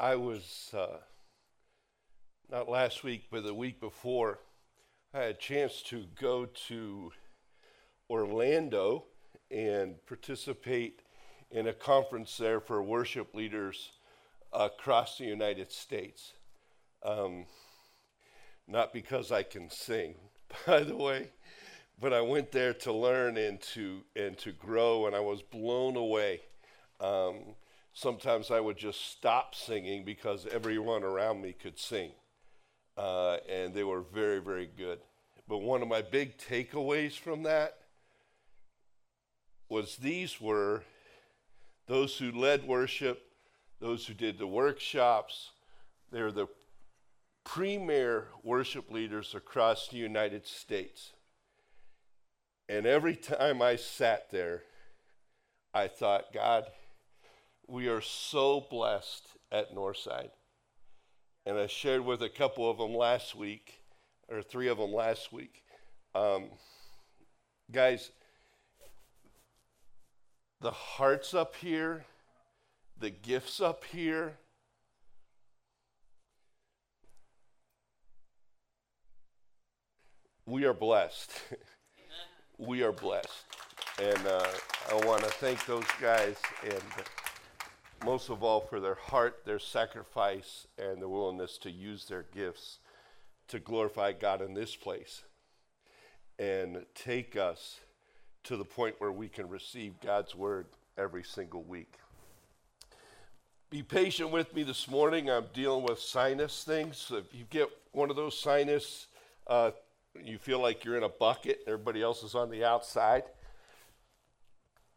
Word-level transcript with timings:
I 0.00 0.14
was, 0.14 0.72
uh, 0.72 0.98
not 2.48 2.68
last 2.68 3.02
week, 3.02 3.24
but 3.32 3.42
the 3.42 3.52
week 3.52 3.80
before, 3.80 4.38
I 5.12 5.22
had 5.22 5.30
a 5.30 5.34
chance 5.34 5.82
to 5.86 6.04
go 6.20 6.46
to 6.68 7.10
Orlando 8.08 9.06
and 9.50 9.96
participate 10.06 11.02
in 11.50 11.66
a 11.66 11.72
conference 11.72 12.36
there 12.36 12.60
for 12.60 12.80
worship 12.80 13.34
leaders 13.34 13.90
across 14.52 15.18
the 15.18 15.24
United 15.24 15.72
States. 15.72 16.34
Um, 17.02 17.46
not 18.68 18.92
because 18.92 19.32
I 19.32 19.42
can 19.42 19.68
sing, 19.68 20.14
by 20.66 20.84
the 20.84 20.96
way, 20.96 21.30
but 22.00 22.12
I 22.12 22.20
went 22.20 22.52
there 22.52 22.74
to 22.74 22.92
learn 22.92 23.36
and 23.36 23.60
to 23.74 24.02
and 24.14 24.38
to 24.38 24.52
grow, 24.52 25.06
and 25.08 25.16
I 25.16 25.20
was 25.20 25.42
blown 25.42 25.96
away. 25.96 26.42
Um, 27.00 27.56
sometimes 27.98 28.52
I 28.52 28.60
would 28.60 28.76
just 28.76 29.10
stop 29.10 29.56
singing 29.56 30.04
because 30.04 30.46
everyone 30.46 31.02
around 31.02 31.42
me 31.42 31.52
could 31.52 31.80
sing. 31.80 32.12
Uh, 32.96 33.38
and 33.48 33.74
they 33.74 33.82
were 33.82 34.02
very, 34.02 34.38
very 34.38 34.66
good. 34.76 35.00
But 35.48 35.58
one 35.58 35.82
of 35.82 35.88
my 35.88 36.02
big 36.02 36.38
takeaways 36.38 37.18
from 37.18 37.42
that 37.42 37.78
was 39.68 39.96
these 39.96 40.40
were 40.40 40.84
those 41.88 42.16
who 42.18 42.30
led 42.30 42.68
worship, 42.68 43.20
those 43.80 44.06
who 44.06 44.14
did 44.14 44.38
the 44.38 44.46
workshops, 44.46 45.50
they're 46.12 46.32
the 46.32 46.46
premier 47.44 48.28
worship 48.44 48.92
leaders 48.92 49.34
across 49.34 49.88
the 49.88 49.96
United 49.96 50.46
States. 50.46 51.12
And 52.68 52.86
every 52.86 53.16
time 53.16 53.60
I 53.60 53.74
sat 53.74 54.30
there, 54.30 54.62
I 55.74 55.88
thought, 55.88 56.32
God, 56.32 56.66
we 57.68 57.88
are 57.88 58.00
so 58.00 58.66
blessed 58.70 59.28
at 59.52 59.74
Northside. 59.74 60.30
And 61.44 61.58
I 61.58 61.66
shared 61.66 62.04
with 62.04 62.22
a 62.22 62.28
couple 62.28 62.68
of 62.68 62.78
them 62.78 62.94
last 62.94 63.34
week, 63.34 63.82
or 64.28 64.42
three 64.42 64.68
of 64.68 64.78
them 64.78 64.92
last 64.92 65.32
week. 65.32 65.62
Um, 66.14 66.46
guys, 67.70 68.10
the 70.60 70.70
hearts 70.70 71.34
up 71.34 71.54
here, 71.56 72.04
the 72.98 73.10
gifts 73.10 73.60
up 73.60 73.84
here, 73.84 74.38
we 80.46 80.64
are 80.64 80.74
blessed. 80.74 81.30
we 82.58 82.82
are 82.82 82.92
blessed. 82.92 83.44
And 84.02 84.26
uh, 84.26 84.46
I 84.90 85.06
want 85.06 85.22
to 85.22 85.30
thank 85.30 85.64
those 85.66 85.84
guys 86.00 86.36
and 86.64 86.82
most 88.04 88.30
of 88.30 88.42
all 88.42 88.60
for 88.60 88.80
their 88.80 88.94
heart, 88.94 89.42
their 89.44 89.58
sacrifice, 89.58 90.66
and 90.78 91.00
their 91.00 91.08
willingness 91.08 91.58
to 91.58 91.70
use 91.70 92.04
their 92.06 92.24
gifts 92.34 92.78
to 93.48 93.58
glorify 93.58 94.12
God 94.12 94.42
in 94.42 94.54
this 94.54 94.76
place 94.76 95.22
and 96.38 96.84
take 96.94 97.36
us 97.36 97.80
to 98.44 98.56
the 98.56 98.64
point 98.64 98.94
where 98.98 99.12
we 99.12 99.28
can 99.28 99.48
receive 99.48 99.94
God's 100.00 100.34
word 100.34 100.66
every 100.96 101.24
single 101.24 101.62
week. 101.62 101.94
Be 103.70 103.82
patient 103.82 104.30
with 104.30 104.54
me 104.54 104.62
this 104.62 104.88
morning. 104.88 105.28
I'm 105.28 105.46
dealing 105.52 105.84
with 105.84 105.98
sinus 105.98 106.64
things. 106.64 106.96
So 106.96 107.16
if 107.16 107.34
you 107.34 107.44
get 107.50 107.68
one 107.92 108.10
of 108.10 108.16
those 108.16 108.38
sinus, 108.38 109.08
uh, 109.46 109.72
you 110.22 110.38
feel 110.38 110.60
like 110.60 110.84
you're 110.84 110.96
in 110.96 111.02
a 111.02 111.08
bucket, 111.08 111.60
and 111.66 111.74
everybody 111.74 112.02
else 112.02 112.22
is 112.22 112.34
on 112.34 112.50
the 112.50 112.64
outside. 112.64 113.24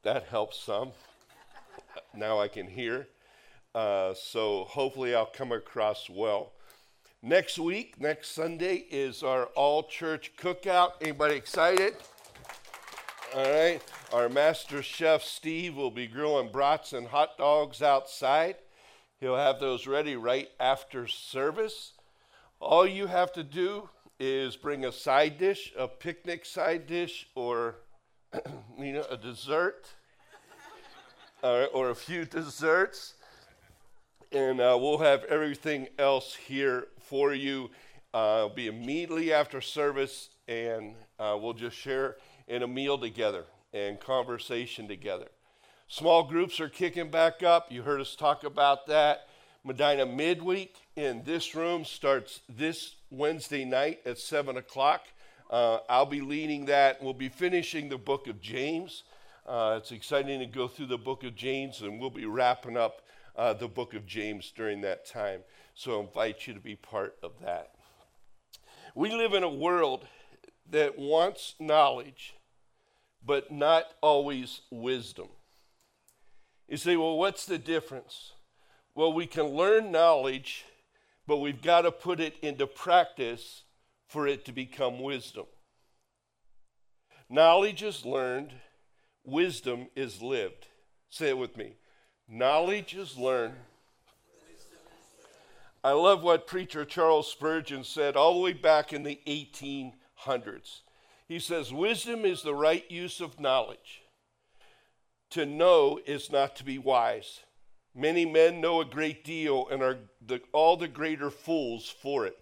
That 0.03 0.23
helps 0.25 0.57
some 0.57 0.91
now 2.15 2.39
I 2.39 2.47
can 2.47 2.67
hear. 2.67 3.07
Uh, 3.73 4.13
so 4.13 4.65
hopefully 4.65 5.15
I'll 5.15 5.25
come 5.25 5.51
across 5.51 6.09
well. 6.09 6.53
Next 7.23 7.59
week, 7.59 8.01
next 8.01 8.31
Sunday, 8.31 8.85
is 8.89 9.23
our 9.23 9.45
all 9.55 9.83
church 9.83 10.33
cookout. 10.37 10.93
Anybody 11.01 11.35
excited? 11.35 11.93
All 13.33 13.43
right. 13.43 13.81
Our 14.11 14.27
master 14.27 14.81
chef, 14.83 15.23
Steve, 15.23 15.75
will 15.75 15.91
be 15.91 16.07
grilling 16.07 16.51
brats 16.51 16.93
and 16.93 17.07
hot 17.07 17.37
dogs 17.37 17.81
outside. 17.81 18.55
He'll 19.19 19.37
have 19.37 19.59
those 19.59 19.87
ready 19.87 20.15
right 20.15 20.49
after 20.59 21.07
service. 21.07 21.93
All 22.59 22.87
you 22.87 23.07
have 23.07 23.31
to 23.33 23.43
do 23.43 23.89
is 24.19 24.55
bring 24.57 24.83
a 24.83 24.91
side 24.91 25.37
dish, 25.37 25.71
a 25.77 25.87
picnic 25.87 26.43
side 26.45 26.87
dish, 26.87 27.27
or 27.35 27.75
you 28.79 28.93
know, 28.93 29.05
a 29.09 29.15
dessert 29.15 29.87
uh, 31.43 31.65
or 31.73 31.89
a 31.89 31.95
few 31.95 32.25
desserts. 32.25 33.15
And 34.31 34.61
uh, 34.61 34.77
we'll 34.79 34.99
have 34.99 35.23
everything 35.25 35.87
else 35.99 36.35
here 36.35 36.87
for 36.99 37.33
you. 37.33 37.69
Uh, 38.13 38.49
be 38.49 38.67
immediately 38.67 39.33
after 39.33 39.61
service, 39.61 40.29
and 40.47 40.95
uh, 41.19 41.37
we'll 41.39 41.53
just 41.53 41.77
share 41.77 42.17
in 42.47 42.63
a 42.63 42.67
meal 42.67 42.97
together 42.97 43.45
and 43.73 43.99
conversation 43.99 44.87
together. 44.87 45.27
Small 45.87 46.23
groups 46.23 46.59
are 46.59 46.69
kicking 46.69 47.09
back 47.09 47.43
up. 47.43 47.71
You 47.71 47.83
heard 47.83 48.01
us 48.01 48.15
talk 48.15 48.43
about 48.43 48.87
that. 48.87 49.27
Medina 49.63 50.05
midweek 50.05 50.75
in 50.95 51.23
this 51.23 51.53
room 51.53 51.85
starts 51.85 52.41
this 52.49 52.95
Wednesday 53.09 53.63
night 53.65 53.99
at 54.05 54.17
7 54.17 54.57
o'clock. 54.57 55.01
Uh, 55.49 55.79
I'll 55.89 56.05
be 56.05 56.21
leading 56.21 56.65
that. 56.65 57.03
We'll 57.03 57.13
be 57.13 57.29
finishing 57.29 57.89
the 57.89 57.97
book 57.97 58.27
of 58.27 58.41
James. 58.41 59.03
Uh, 59.45 59.75
it's 59.77 59.91
exciting 59.91 60.39
to 60.39 60.45
go 60.45 60.67
through 60.67 60.85
the 60.85 60.97
book 60.97 61.23
of 61.23 61.35
James, 61.35 61.81
and 61.81 61.99
we'll 61.99 62.09
be 62.09 62.25
wrapping 62.25 62.77
up 62.77 63.01
uh, 63.35 63.53
the 63.53 63.67
book 63.67 63.93
of 63.93 64.05
James 64.05 64.51
during 64.55 64.81
that 64.81 65.05
time. 65.05 65.41
So 65.73 65.97
I 65.97 66.01
invite 66.01 66.47
you 66.47 66.53
to 66.53 66.59
be 66.59 66.75
part 66.75 67.15
of 67.23 67.31
that. 67.41 67.71
We 68.93 69.09
live 69.09 69.33
in 69.33 69.43
a 69.43 69.49
world 69.49 70.05
that 70.69 70.99
wants 70.99 71.55
knowledge, 71.59 72.35
but 73.25 73.51
not 73.51 73.85
always 74.01 74.61
wisdom. 74.69 75.29
You 76.67 76.77
say, 76.77 76.95
well, 76.95 77.17
what's 77.17 77.45
the 77.45 77.57
difference? 77.57 78.33
Well, 78.93 79.11
we 79.11 79.25
can 79.25 79.45
learn 79.45 79.91
knowledge, 79.91 80.65
but 81.25 81.37
we've 81.37 81.61
got 81.61 81.81
to 81.81 81.91
put 81.91 82.19
it 82.19 82.35
into 82.41 82.67
practice 82.67 83.63
for 84.07 84.27
it 84.27 84.45
to 84.45 84.51
become 84.51 84.99
wisdom. 84.99 85.45
Knowledge 87.29 87.81
is 87.81 88.05
learned 88.05 88.53
wisdom 89.23 89.87
is 89.95 90.21
lived. 90.21 90.67
Say 91.09 91.29
it 91.29 91.37
with 91.37 91.57
me. 91.57 91.75
Knowledge 92.27 92.93
is 92.93 93.17
learned. 93.17 93.55
I 95.83 95.91
love 95.91 96.21
what 96.21 96.45
preacher 96.45 96.85
Charles 96.85 97.31
Spurgeon 97.31 97.83
said 97.83 98.15
all 98.15 98.35
the 98.35 98.39
way 98.39 98.53
back 98.53 98.93
in 98.93 99.03
the 99.03 99.19
1800s. 99.27 100.81
He 101.27 101.39
says, 101.39 101.73
Wisdom 101.73 102.23
is 102.23 102.43
the 102.43 102.53
right 102.53 102.89
use 102.91 103.19
of 103.19 103.39
knowledge. 103.39 104.03
To 105.31 105.45
know 105.45 105.99
is 106.05 106.31
not 106.31 106.55
to 106.57 106.63
be 106.63 106.77
wise. 106.77 107.39
Many 107.95 108.25
men 108.25 108.61
know 108.61 108.79
a 108.79 108.85
great 108.85 109.23
deal 109.23 109.67
and 109.69 109.81
are 109.81 109.97
the, 110.25 110.41
all 110.53 110.77
the 110.77 110.87
greater 110.87 111.29
fools 111.29 111.89
for 111.89 112.25
it. 112.25 112.37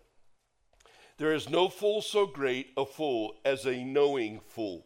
There 1.17 1.34
is 1.34 1.50
no 1.50 1.69
fool 1.69 2.01
so 2.01 2.25
great 2.25 2.72
a 2.78 2.85
fool 2.85 3.35
as 3.46 3.66
a 3.66 3.84
knowing 3.84 4.41
fool. 4.47 4.85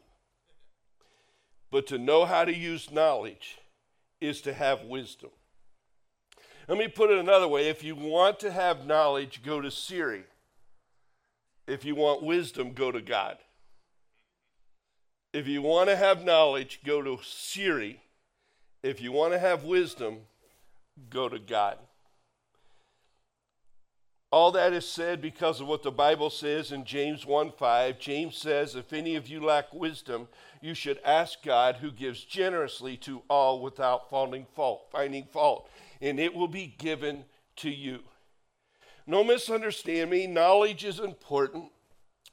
But 1.73 1.87
to 1.87 1.97
know 1.97 2.25
how 2.25 2.45
to 2.45 2.55
use 2.55 2.91
knowledge 2.91 3.57
is 4.21 4.41
to 4.41 4.53
have 4.53 4.83
wisdom. 4.83 5.31
Let 6.67 6.77
me 6.77 6.87
put 6.87 7.09
it 7.09 7.17
another 7.17 7.47
way. 7.47 7.67
If 7.67 7.83
you 7.83 7.95
want 7.95 8.39
to 8.41 8.51
have 8.51 8.85
knowledge, 8.85 9.41
go 9.43 9.59
to 9.59 9.71
Siri. 9.71 10.25
If 11.65 11.83
you 11.83 11.95
want 11.95 12.21
wisdom, 12.21 12.73
go 12.73 12.91
to 12.91 13.01
God. 13.01 13.39
If 15.33 15.47
you 15.47 15.63
want 15.63 15.89
to 15.89 15.95
have 15.95 16.23
knowledge, 16.23 16.81
go 16.85 17.01
to 17.01 17.17
Siri. 17.23 18.01
If 18.83 19.01
you 19.01 19.11
want 19.11 19.33
to 19.33 19.39
have 19.39 19.63
wisdom, 19.63 20.19
go 21.09 21.27
to 21.27 21.39
God. 21.39 21.79
All 24.31 24.51
that 24.51 24.73
is 24.73 24.87
said 24.87 25.21
because 25.21 25.59
of 25.59 25.67
what 25.67 25.81
the 25.81 25.91
Bible 25.91 26.29
says 26.29 26.71
in 26.71 26.85
James 26.85 27.25
1 27.25 27.51
5. 27.51 27.99
James 27.99 28.37
says, 28.37 28.75
If 28.75 28.93
any 28.93 29.15
of 29.15 29.27
you 29.27 29.43
lack 29.43 29.73
wisdom, 29.73 30.27
you 30.63 30.73
should 30.73 30.99
ask 31.03 31.43
God, 31.43 31.75
who 31.75 31.91
gives 31.91 32.23
generously 32.23 32.95
to 32.95 33.21
all 33.29 33.61
without 33.61 34.09
finding 34.09 34.45
fault, 34.55 34.87
finding 34.93 35.25
fault, 35.25 35.69
and 35.99 36.21
it 36.21 36.33
will 36.33 36.47
be 36.47 36.73
given 36.77 37.25
to 37.57 37.69
you. 37.69 37.99
No 39.05 39.25
misunderstand 39.25 40.09
me, 40.09 40.25
knowledge 40.25 40.85
is 40.85 40.99
important. 40.99 41.65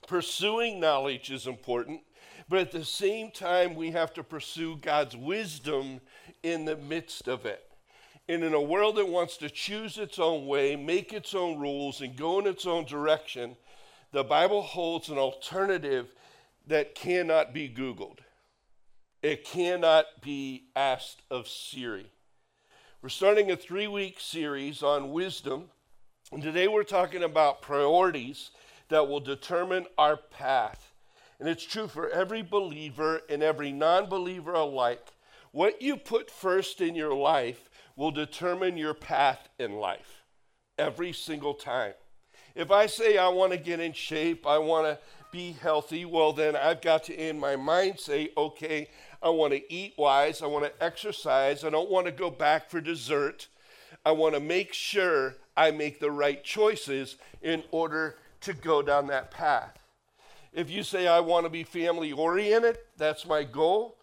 Pursuing 0.07 0.79
knowledge 0.79 1.33
is 1.33 1.49
important, 1.49 2.03
but 2.49 2.61
at 2.61 2.71
the 2.71 2.85
same 2.85 3.33
time, 3.33 3.75
we 3.75 3.91
have 3.91 4.15
to 4.15 4.23
pursue 4.23 4.77
God's 4.77 5.17
wisdom 5.17 6.01
in 6.45 6.65
the 6.65 6.77
midst 6.77 7.27
of 7.27 7.47
it. 7.47 7.65
And 8.29 8.45
in 8.45 8.55
a 8.55 8.61
world 8.61 8.95
that 8.95 9.09
wants 9.09 9.39
to 9.39 9.51
choose 9.51 9.99
its 9.99 10.21
own 10.21 10.47
way, 10.47 10.77
make 10.77 11.13
its 11.13 11.35
own 11.35 11.59
rules, 11.59 12.01
and 12.01 12.17
go 12.17 12.39
in 12.39 12.47
its 12.47 12.65
own 12.65 12.85
direction, 12.85 13.57
the 14.13 14.23
Bible 14.23 14.63
holds 14.63 15.09
an 15.09 15.19
alternative 15.19 16.13
that 16.67 16.95
cannot 16.95 17.53
be 17.53 17.69
Googled. 17.69 18.19
It 19.23 19.45
cannot 19.45 20.07
be 20.23 20.65
asked 20.75 21.23
of 21.31 21.47
Siri. 21.47 22.11
We're 23.03 23.09
starting 23.09 23.51
a 23.51 23.57
three 23.57 23.87
week 23.87 24.19
series 24.19 24.83
on 24.83 25.13
wisdom. 25.13 25.71
And 26.33 26.43
today 26.43 26.69
we're 26.69 26.85
talking 26.85 27.23
about 27.23 27.63
priorities 27.63 28.51
that 28.89 29.09
will 29.09 29.21
determine 29.21 29.87
our 29.99 30.17
path. 30.17 30.93
And 31.39 31.49
it's 31.49 31.65
true 31.65 31.89
for 31.89 32.09
every 32.11 32.43
believer 32.43 33.23
and 33.29 33.43
every 33.43 33.73
non 33.73 34.07
believer 34.07 34.53
alike. 34.53 35.15
What 35.53 35.83
you 35.83 35.97
put 35.97 36.31
first 36.31 36.81
in 36.81 36.95
your 36.95 37.15
life 37.15 37.69
will 37.97 38.11
determine 38.11 38.77
your 38.77 38.95
path 38.95 39.49
in 39.59 39.73
life 39.73 40.25
every 40.79 41.13
single 41.13 41.55
time. 41.55 41.95
If 42.55 42.71
I 42.71 42.87
say 42.87 43.17
I 43.17 43.29
want 43.29 43.53
to 43.53 43.59
get 43.59 43.81
in 43.81 43.93
shape, 43.93 44.47
I 44.47 44.59
want 44.59 44.87
to 44.87 44.99
be 45.31 45.53
healthy, 45.53 46.05
well, 46.05 46.33
then 46.33 46.57
I've 46.57 46.81
got 46.81 47.05
to, 47.05 47.15
in 47.15 47.39
my 47.39 47.57
mind, 47.57 47.99
say, 47.99 48.31
okay, 48.37 48.89
I 49.23 49.29
want 49.29 49.53
to 49.53 49.73
eat 49.73 49.95
wise. 49.99 50.43
I 50.43 50.47
want 50.47 50.65
to 50.65 50.85
exercise. 50.85 51.65
I 51.65 51.71
don't 51.71 51.91
want 51.91 52.07
to 52.07 52.13
go 52.13 52.31
back 52.31 52.71
for 52.71 52.81
dessert. 52.81 53.49
I 54.05 54.13
want 54.13 54.35
to 54.35 54.41
make 54.41 54.73
sure 54.73 55.37
I 55.57 55.71
make 55.71 56.01
the 56.01 56.11
right 56.11 56.43
choices 56.43 57.17
in 57.43 57.63
order 57.71 58.17
to 58.43 58.53
go 58.55 58.83
down 58.83 59.09
that 59.09 59.31
path. 59.31 59.79
If 60.53 60.71
you 60.71 60.83
say, 60.83 61.07
I 61.07 61.21
want 61.21 61.45
to 61.45 61.51
be 61.51 61.63
family 61.63 62.13
oriented, 62.13 62.79
that's 62.97 63.27
my 63.27 63.45
goal. 63.45 63.99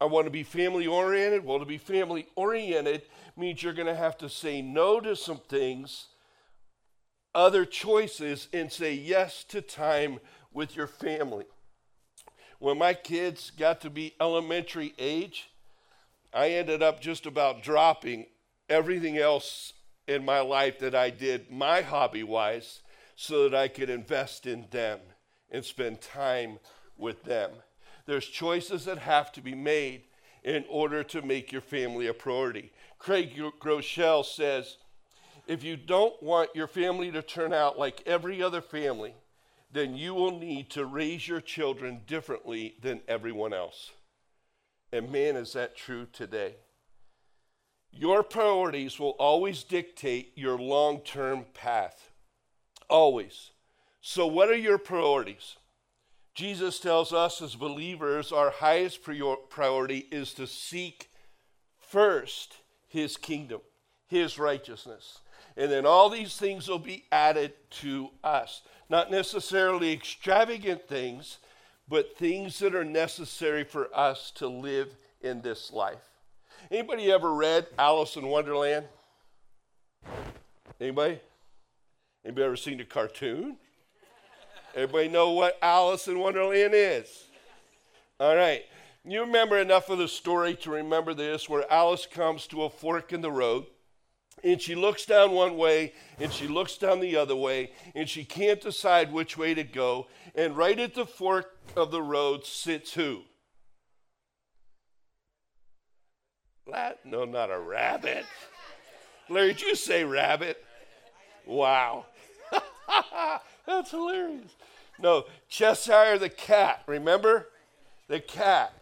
I 0.00 0.04
want 0.04 0.26
to 0.26 0.30
be 0.30 0.42
family 0.42 0.86
oriented. 0.86 1.44
Well, 1.44 1.58
to 1.58 1.64
be 1.64 1.78
family 1.78 2.28
oriented 2.36 3.02
means 3.36 3.62
you're 3.62 3.72
going 3.72 3.86
to 3.86 3.96
have 3.96 4.18
to 4.18 4.28
say 4.28 4.60
no 4.60 5.00
to 5.00 5.16
some 5.16 5.40
things, 5.48 6.08
other 7.34 7.64
choices, 7.64 8.48
and 8.52 8.70
say 8.70 8.92
yes 8.94 9.44
to 9.44 9.60
time 9.60 10.20
with 10.56 10.74
your 10.74 10.86
family 10.86 11.44
when 12.58 12.78
my 12.78 12.94
kids 12.94 13.50
got 13.50 13.80
to 13.82 13.90
be 13.90 14.14
elementary 14.20 14.94
age, 14.98 15.50
I 16.32 16.50
ended 16.50 16.82
up 16.82 17.00
just 17.00 17.26
about 17.26 17.62
dropping 17.62 18.26
everything 18.68 19.18
else 19.18 19.72
in 20.06 20.24
my 20.24 20.40
life 20.40 20.78
that 20.78 20.94
I 20.94 21.10
did, 21.10 21.50
my 21.50 21.82
hobby 21.82 22.22
wise, 22.22 22.80
so 23.14 23.48
that 23.48 23.54
I 23.54 23.68
could 23.68 23.90
invest 23.90 24.46
in 24.46 24.66
them 24.70 25.00
and 25.50 25.64
spend 25.64 26.00
time 26.00 26.58
with 26.96 27.22
them. 27.24 27.50
There's 28.06 28.26
choices 28.26 28.84
that 28.84 28.98
have 28.98 29.32
to 29.32 29.40
be 29.40 29.54
made 29.54 30.02
in 30.44 30.64
order 30.68 31.02
to 31.02 31.22
make 31.22 31.50
your 31.50 31.60
family 31.60 32.06
a 32.06 32.14
priority. 32.14 32.72
Craig 32.98 33.36
Groeschel 33.60 34.24
says, 34.24 34.76
if 35.46 35.62
you 35.62 35.76
don't 35.76 36.20
want 36.22 36.54
your 36.54 36.66
family 36.66 37.10
to 37.10 37.22
turn 37.22 37.52
out 37.52 37.78
like 37.78 38.02
every 38.06 38.42
other 38.42 38.60
family, 38.60 39.14
then 39.72 39.94
you 39.94 40.14
will 40.14 40.38
need 40.38 40.70
to 40.70 40.84
raise 40.84 41.26
your 41.26 41.40
children 41.40 42.02
differently 42.06 42.76
than 42.80 43.00
everyone 43.08 43.52
else. 43.52 43.92
And 44.92 45.10
man, 45.10 45.36
is 45.36 45.52
that 45.52 45.76
true 45.76 46.06
today? 46.12 46.56
Your 47.90 48.22
priorities 48.22 48.98
will 48.98 49.16
always 49.18 49.62
dictate 49.62 50.32
your 50.36 50.58
long 50.58 51.00
term 51.00 51.46
path. 51.54 52.10
Always. 52.88 53.50
So, 54.00 54.26
what 54.26 54.48
are 54.48 54.56
your 54.56 54.78
priorities? 54.78 55.56
Jesus 56.34 56.78
tells 56.78 57.12
us 57.12 57.40
as 57.40 57.54
believers 57.54 58.30
our 58.30 58.50
highest 58.50 59.00
priority 59.02 60.06
is 60.12 60.34
to 60.34 60.46
seek 60.46 61.08
first 61.78 62.58
his 62.86 63.16
kingdom, 63.16 63.62
his 64.06 64.38
righteousness. 64.38 65.20
And 65.56 65.72
then 65.72 65.86
all 65.86 66.10
these 66.10 66.36
things 66.36 66.68
will 66.68 66.78
be 66.78 67.04
added 67.10 67.54
to 67.80 68.10
us 68.22 68.62
not 68.88 69.10
necessarily 69.10 69.92
extravagant 69.92 70.86
things, 70.88 71.38
but 71.88 72.16
things 72.16 72.58
that 72.58 72.74
are 72.74 72.84
necessary 72.84 73.64
for 73.64 73.88
us 73.96 74.30
to 74.36 74.48
live 74.48 74.96
in 75.20 75.40
this 75.42 75.72
life. 75.72 76.02
Anybody 76.70 77.10
ever 77.12 77.32
read 77.32 77.66
Alice 77.78 78.16
in 78.16 78.26
Wonderland? 78.26 78.86
Anybody? 80.80 81.20
Anybody 82.24 82.44
ever 82.44 82.56
seen 82.56 82.78
the 82.78 82.84
cartoon? 82.84 83.56
Everybody 84.74 85.08
know 85.08 85.30
what 85.30 85.58
Alice 85.62 86.08
in 86.08 86.18
Wonderland 86.18 86.74
is? 86.74 87.28
All 88.20 88.36
right. 88.36 88.64
You 89.04 89.20
remember 89.20 89.58
enough 89.58 89.88
of 89.88 89.98
the 89.98 90.08
story 90.08 90.56
to 90.56 90.70
remember 90.70 91.14
this, 91.14 91.48
where 91.48 91.70
Alice 91.72 92.06
comes 92.06 92.46
to 92.48 92.64
a 92.64 92.70
fork 92.70 93.12
in 93.12 93.20
the 93.20 93.30
road 93.30 93.66
and 94.44 94.60
she 94.60 94.74
looks 94.74 95.04
down 95.06 95.32
one 95.32 95.56
way 95.56 95.92
and 96.18 96.32
she 96.32 96.46
looks 96.46 96.76
down 96.76 97.00
the 97.00 97.16
other 97.16 97.36
way 97.36 97.72
and 97.94 98.08
she 98.08 98.24
can't 98.24 98.60
decide 98.60 99.12
which 99.12 99.36
way 99.36 99.54
to 99.54 99.64
go. 99.64 100.06
And 100.34 100.56
right 100.56 100.78
at 100.78 100.94
the 100.94 101.06
fork 101.06 101.56
of 101.76 101.90
the 101.90 102.02
road 102.02 102.44
sits 102.44 102.94
who? 102.94 103.22
Lat? 106.66 106.98
No, 107.04 107.24
not 107.24 107.50
a 107.50 107.58
rabbit. 107.58 108.24
Larry, 109.28 109.52
did 109.52 109.62
you 109.62 109.74
say 109.76 110.04
rabbit? 110.04 110.62
Wow. 111.46 112.06
That's 113.66 113.90
hilarious. 113.90 114.54
No, 114.98 115.24
Cheshire 115.48 116.18
the 116.18 116.28
cat, 116.28 116.82
remember? 116.86 117.48
The 118.08 118.20
cat. 118.20 118.72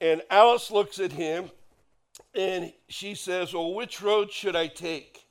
And 0.00 0.22
Alice 0.30 0.70
looks 0.70 0.98
at 0.98 1.12
him 1.12 1.50
and 2.34 2.72
she 2.88 3.14
says, 3.14 3.54
Well, 3.54 3.74
which 3.74 4.02
road 4.02 4.32
should 4.32 4.56
I 4.56 4.66
take? 4.66 5.26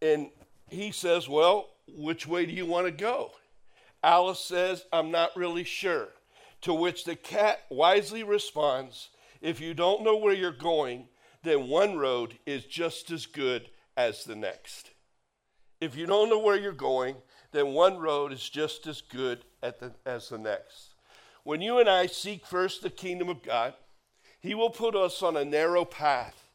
And 0.00 0.30
he 0.68 0.90
says, 0.90 1.28
Well, 1.28 1.68
which 1.88 2.26
way 2.26 2.46
do 2.46 2.52
you 2.52 2.66
want 2.66 2.86
to 2.86 2.92
go? 2.92 3.32
Alice 4.02 4.40
says, 4.40 4.84
I'm 4.92 5.10
not 5.10 5.36
really 5.36 5.64
sure. 5.64 6.08
To 6.62 6.74
which 6.74 7.04
the 7.04 7.16
cat 7.16 7.60
wisely 7.70 8.22
responds, 8.22 9.10
If 9.40 9.60
you 9.60 9.74
don't 9.74 10.02
know 10.02 10.16
where 10.16 10.34
you're 10.34 10.52
going, 10.52 11.08
then 11.42 11.68
one 11.68 11.96
road 11.96 12.38
is 12.46 12.64
just 12.64 13.10
as 13.10 13.26
good 13.26 13.68
as 13.96 14.24
the 14.24 14.36
next. 14.36 14.90
If 15.80 15.96
you 15.96 16.06
don't 16.06 16.30
know 16.30 16.38
where 16.38 16.56
you're 16.56 16.72
going, 16.72 17.16
then 17.50 17.72
one 17.72 17.98
road 17.98 18.32
is 18.32 18.48
just 18.48 18.86
as 18.86 19.00
good 19.00 19.44
the, 19.60 19.92
as 20.06 20.28
the 20.28 20.38
next. 20.38 20.94
When 21.44 21.60
you 21.60 21.80
and 21.80 21.88
I 21.88 22.06
seek 22.06 22.46
first 22.46 22.82
the 22.82 22.90
kingdom 22.90 23.28
of 23.28 23.42
God, 23.42 23.74
he 24.42 24.54
will 24.54 24.70
put 24.70 24.96
us 24.96 25.22
on 25.22 25.36
a 25.36 25.44
narrow 25.44 25.84
path. 25.84 26.50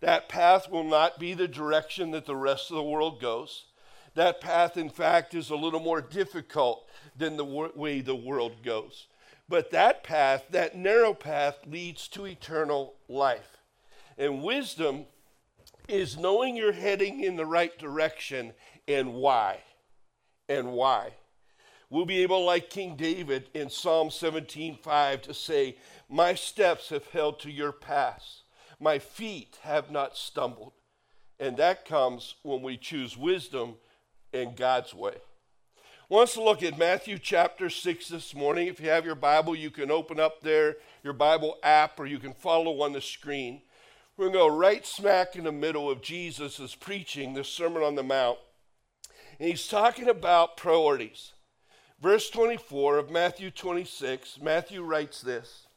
That 0.00 0.28
path 0.28 0.68
will 0.68 0.84
not 0.84 1.18
be 1.18 1.34
the 1.34 1.48
direction 1.48 2.10
that 2.10 2.26
the 2.26 2.36
rest 2.36 2.70
of 2.70 2.76
the 2.76 2.82
world 2.82 3.20
goes. 3.20 3.66
That 4.14 4.40
path, 4.40 4.76
in 4.76 4.90
fact, 4.90 5.34
is 5.34 5.48
a 5.48 5.56
little 5.56 5.80
more 5.80 6.00
difficult 6.00 6.88
than 7.16 7.36
the 7.36 7.44
way 7.44 8.00
the 8.00 8.16
world 8.16 8.62
goes. 8.64 9.06
But 9.48 9.70
that 9.70 10.02
path, 10.02 10.46
that 10.50 10.76
narrow 10.76 11.14
path, 11.14 11.58
leads 11.66 12.08
to 12.08 12.26
eternal 12.26 12.94
life. 13.08 13.58
And 14.18 14.42
wisdom 14.42 15.06
is 15.88 16.18
knowing 16.18 16.56
you're 16.56 16.72
heading 16.72 17.22
in 17.22 17.36
the 17.36 17.46
right 17.46 17.76
direction 17.78 18.52
and 18.88 19.14
why. 19.14 19.60
And 20.48 20.72
why. 20.72 21.12
We'll 21.90 22.04
be 22.04 22.22
able, 22.22 22.44
like 22.44 22.68
King 22.68 22.96
David 22.96 23.48
in 23.54 23.70
Psalm 23.70 24.10
17:5, 24.10 25.22
to 25.22 25.32
say, 25.32 25.76
My 26.08 26.34
steps 26.34 26.88
have 26.88 27.06
held 27.08 27.38
to 27.40 27.50
your 27.50 27.72
paths, 27.72 28.42
my 28.80 28.98
feet 28.98 29.58
have 29.62 29.90
not 29.90 30.16
stumbled. 30.16 30.72
And 31.40 31.56
that 31.58 31.84
comes 31.84 32.34
when 32.42 32.62
we 32.62 32.76
choose 32.76 33.16
wisdom 33.16 33.76
in 34.32 34.54
God's 34.54 34.92
way. 34.92 35.14
To 36.10 36.42
look 36.42 36.62
at 36.62 36.78
Matthew 36.78 37.18
chapter 37.18 37.70
6 37.70 38.08
this 38.08 38.34
morning. 38.34 38.66
If 38.66 38.80
you 38.80 38.88
have 38.88 39.04
your 39.04 39.14
Bible, 39.14 39.54
you 39.54 39.70
can 39.70 39.90
open 39.90 40.18
up 40.18 40.40
there, 40.40 40.76
your 41.04 41.12
Bible 41.12 41.58
app, 41.62 42.00
or 42.00 42.06
you 42.06 42.18
can 42.18 42.32
follow 42.32 42.82
on 42.82 42.92
the 42.92 43.00
screen. 43.00 43.62
We're 44.16 44.30
going 44.30 44.32
to 44.32 44.38
go 44.38 44.56
right 44.56 44.84
smack 44.84 45.36
in 45.36 45.44
the 45.44 45.52
middle 45.52 45.88
of 45.88 46.02
Jesus' 46.02 46.74
preaching 46.74 47.34
the 47.34 47.44
Sermon 47.44 47.84
on 47.84 47.94
the 47.94 48.02
Mount. 48.02 48.38
And 49.38 49.48
he's 49.48 49.68
talking 49.68 50.08
about 50.08 50.56
priorities. 50.56 51.34
Verse 52.00 52.28
24 52.30 52.98
of 52.98 53.10
Matthew 53.10 53.52
26, 53.52 54.40
Matthew 54.42 54.82
writes 54.82 55.20
this 55.20 55.67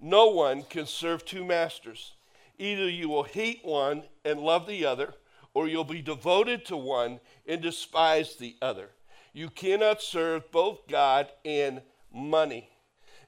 No 0.00 0.28
one 0.28 0.62
can 0.62 0.86
serve 0.86 1.24
two 1.24 1.44
masters. 1.44 2.14
Either 2.58 2.88
you 2.88 3.08
will 3.08 3.24
hate 3.24 3.64
one 3.64 4.04
and 4.24 4.40
love 4.40 4.66
the 4.66 4.84
other, 4.84 5.14
or 5.54 5.68
you'll 5.68 5.84
be 5.84 6.02
devoted 6.02 6.64
to 6.66 6.76
one 6.76 7.20
and 7.46 7.60
despise 7.60 8.36
the 8.36 8.56
other. 8.62 8.90
You 9.32 9.50
cannot 9.50 10.02
serve 10.02 10.50
both 10.50 10.86
God 10.88 11.28
and 11.44 11.82
money. 12.12 12.68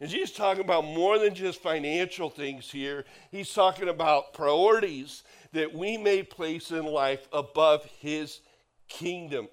And 0.01 0.09
Jesus 0.09 0.33
talking 0.33 0.65
about 0.65 0.85
more 0.85 1.19
than 1.19 1.35
just 1.35 1.63
financial 1.63 2.31
things 2.31 2.71
here. 2.71 3.05
He's 3.31 3.53
talking 3.53 3.89
about 3.89 4.33
priorities 4.33 5.23
that 5.53 5.75
we 5.75 5.97
may 5.97 6.23
place 6.23 6.71
in 6.71 6.85
life 6.85 7.29
above 7.33 7.85
his 8.01 8.41
kingdom 8.89 9.49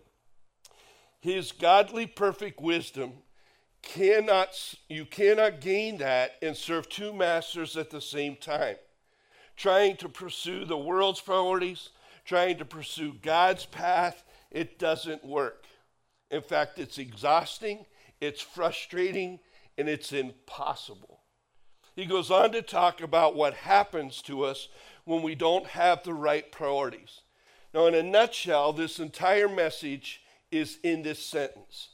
his 1.20 1.52
godly 1.52 2.06
perfect 2.06 2.62
wisdom 2.62 3.12
cannot 3.88 4.76
you 4.90 5.06
cannot 5.06 5.62
gain 5.62 5.98
that 5.98 6.34
and 6.42 6.56
serve 6.56 6.90
two 6.90 7.14
masters 7.14 7.78
at 7.78 7.90
the 7.90 8.02
same 8.02 8.36
time. 8.36 8.76
Trying 9.56 9.96
to 9.98 10.10
pursue 10.10 10.66
the 10.66 10.78
world's 10.78 11.22
priorities 11.22 11.90
trying 12.26 12.58
to 12.58 12.66
pursue 12.66 13.14
god's 13.22 13.66
path 13.66 14.26
it 14.52 14.78
doesn't 14.78 15.24
work. 15.24 15.66
In 16.30 16.42
fact 16.42 16.78
it's 16.78 16.98
exhausting 16.98 17.86
it's 18.20 18.42
frustrating 18.42 19.40
and 19.78 19.88
it's 19.88 20.12
impossible. 20.12 21.22
He 21.96 22.06
goes 22.06 22.30
on 22.30 22.52
to 22.52 22.62
talk 22.62 23.02
about 23.02 23.36
what 23.36 23.54
happens 23.54 24.22
to 24.24 24.44
us 24.44 24.68
when 25.06 25.22
we 25.22 25.34
don't 25.34 25.68
have 25.68 26.04
the 26.04 26.14
right 26.14 26.52
priorities. 26.52 27.22
Now, 27.74 27.86
in 27.86 27.96
a 27.96 28.04
nutshell, 28.04 28.74
this 28.74 29.00
entire 29.00 29.48
message 29.48 30.22
is 30.52 30.80
in 30.84 31.04
this 31.04 31.24
sentence 31.24 31.90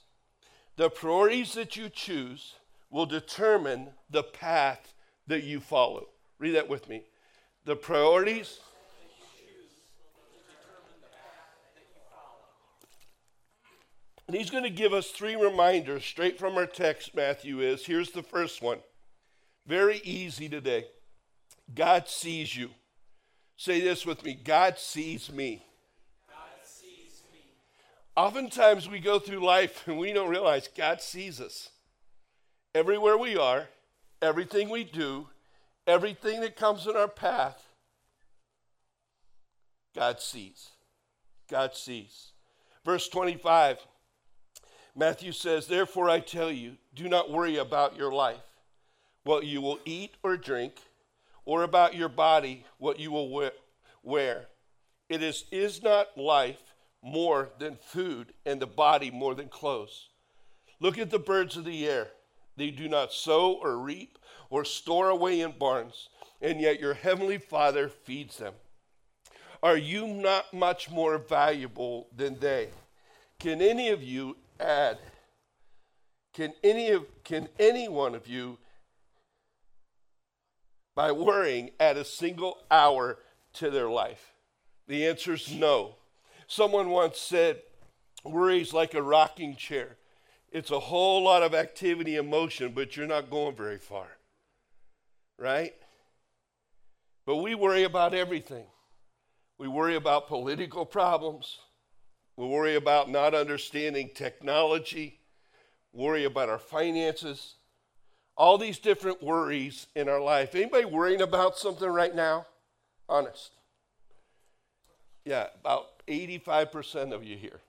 The 0.76 0.90
priorities 0.90 1.54
that 1.54 1.76
you 1.76 1.90
choose 1.90 2.56
will 2.90 3.06
determine 3.06 3.90
the 4.10 4.24
path 4.24 4.94
that 5.28 5.44
you 5.44 5.60
follow. 5.60 6.08
Read 6.40 6.56
that 6.56 6.70
with 6.70 6.90
me. 6.90 7.04
The 7.66 7.76
priorities. 7.76 8.60
And 14.28 14.36
he's 14.36 14.50
going 14.50 14.64
to 14.64 14.70
give 14.70 14.94
us 14.94 15.12
three 15.12 15.36
reminders 15.36 16.04
straight 16.06 16.40
from 16.40 16.58
our 16.58 16.66
text, 16.66 17.14
Matthew 17.16 17.60
is. 17.60 17.86
Here's 17.86 18.12
the 18.12 18.24
first 18.24 18.62
one. 18.62 18.80
Very 19.68 20.02
easy 20.04 20.50
today. 20.50 20.86
God 21.74 22.08
sees 22.08 22.56
you. 22.56 22.72
Say 23.58 23.80
this 23.82 24.06
with 24.06 24.24
me 24.24 24.34
God 24.34 24.78
sees 24.78 25.32
me. 25.32 25.64
Oftentimes 28.16 28.88
we 28.88 29.00
go 29.00 29.18
through 29.18 29.44
life 29.44 29.88
and 29.88 29.98
we 29.98 30.14
don't 30.14 30.30
realize 30.30 30.68
God 30.68 31.02
sees 31.02 31.42
us. 31.42 31.70
Everywhere 32.76 33.18
we 33.18 33.36
are, 33.36 33.70
everything 34.22 34.70
we 34.70 34.84
do, 34.84 35.28
everything 35.88 36.42
that 36.42 36.56
comes 36.56 36.86
in 36.86 36.96
our 36.96 37.08
path, 37.08 37.62
God 39.96 40.20
sees. 40.20 40.70
God 41.50 41.76
sees. 41.76 42.32
Verse 42.86 43.08
25, 43.10 43.80
Matthew 44.96 45.32
says, 45.32 45.66
Therefore 45.66 46.10
I 46.10 46.20
tell 46.20 46.52
you, 46.52 46.78
do 46.94 47.10
not 47.10 47.32
worry 47.32 47.58
about 47.58 47.98
your 47.98 48.12
life, 48.12 48.38
what 49.24 49.46
you 49.46 49.62
will 49.62 49.80
eat 49.86 50.16
or 50.22 50.38
drink, 50.38 50.76
or 51.46 51.64
about 51.64 51.96
your 51.96 52.10
body, 52.10 52.66
what 52.78 53.00
you 53.00 53.12
will 53.12 53.50
wear. 54.04 54.48
It 55.10 55.24
is, 55.24 55.46
is 55.52 55.82
not 55.82 56.18
life 56.18 56.73
more 57.04 57.50
than 57.60 57.76
food, 57.76 58.34
and 58.46 58.62
the 58.62 58.68
body 58.68 59.12
more 59.12 59.36
than 59.36 59.50
clothes. 59.50 60.10
Look 60.80 60.98
at 60.98 61.12
the 61.12 61.20
birds 61.20 61.58
of 61.58 61.66
the 61.66 61.88
air. 61.88 62.08
They 62.56 62.70
do 62.70 62.88
not 62.88 63.14
sow 63.14 63.54
or 63.54 63.78
reap 63.78 64.18
or 64.50 64.64
store 64.64 65.10
away 65.10 65.42
in 65.42 65.52
barns, 65.58 66.10
and 66.42 66.62
yet 66.62 66.80
your 66.80 66.94
heavenly 66.94 67.38
Father 67.38 67.90
feeds 67.90 68.38
them. 68.38 68.54
Are 69.62 69.78
you 69.78 70.08
not 70.08 70.54
much 70.54 70.90
more 70.90 71.18
valuable 71.18 72.08
than 72.16 72.40
they? 72.40 72.70
Can 73.40 73.62
any 73.62 73.90
of 73.90 74.04
you 74.04 74.38
add? 74.60 74.98
Can 76.34 76.54
any 76.64 76.90
of 76.90 77.06
can 77.24 77.48
any 77.60 77.88
one 77.88 78.16
of 78.16 78.28
you 78.28 78.58
by 80.96 81.12
worrying 81.12 81.72
add 81.80 81.98
a 81.98 82.06
single 82.06 82.58
hour 82.70 83.20
to 83.54 83.70
their 83.70 83.90
life? 83.90 84.34
The 84.88 85.06
answer 85.06 85.34
is 85.34 85.52
no. 85.52 85.96
Someone 86.48 86.90
once 86.90 87.18
said, 87.18 87.62
worry 88.24 88.62
is 88.62 88.74
like 88.74 88.94
a 88.94 89.02
rocking 89.02 89.56
chair. 89.56 89.98
It's 90.52 90.72
a 90.72 90.80
whole 90.80 91.24
lot 91.24 91.44
of 91.44 91.54
activity 91.54 92.18
and 92.18 92.30
motion, 92.30 92.74
but 92.74 92.96
you're 92.96 93.08
not 93.08 93.30
going 93.30 93.56
very 93.56 93.80
far. 93.80 94.08
Right? 95.40 95.74
But 97.26 97.38
we 97.38 97.56
worry 97.56 97.84
about 97.84 98.14
everything. 98.14 98.66
We 99.58 99.68
worry 99.68 99.96
about 99.96 100.28
political 100.28 100.86
problems. 100.86 101.58
We 102.38 102.46
worry 102.46 102.76
about 102.76 103.10
not 103.10 103.34
understanding 103.34 104.12
technology. 104.14 105.20
Worry 105.94 106.26
about 106.26 106.50
our 106.50 106.60
finances. 106.60 107.56
All 108.36 108.58
these 108.58 108.80
different 108.80 109.22
worries 109.22 109.88
in 109.96 110.10
our 110.10 110.22
life. 110.22 110.56
Anybody 110.56 110.86
worrying 110.86 111.22
about 111.22 111.58
something 111.58 111.88
right 111.88 112.16
now? 112.16 112.48
Honest. 113.08 113.52
Yeah, 115.26 115.48
about 115.60 116.06
85% 116.08 117.14
of 117.14 117.24
you 117.24 117.38
here. 117.38 117.62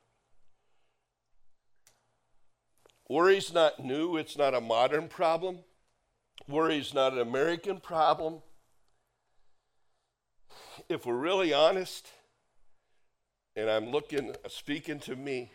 Worry's 3.08 3.52
not 3.52 3.84
new, 3.84 4.16
it's 4.16 4.36
not 4.36 4.54
a 4.54 4.60
modern 4.60 5.08
problem. 5.08 5.58
Worry's 6.48 6.92
not 6.92 7.12
an 7.12 7.20
American 7.20 7.80
problem. 7.80 8.42
If 10.88 11.06
we're 11.06 11.14
really 11.14 11.52
honest, 11.52 12.08
and 13.54 13.70
I'm 13.70 13.90
looking, 13.90 14.34
speaking 14.48 14.98
to 15.00 15.14
me, 15.14 15.52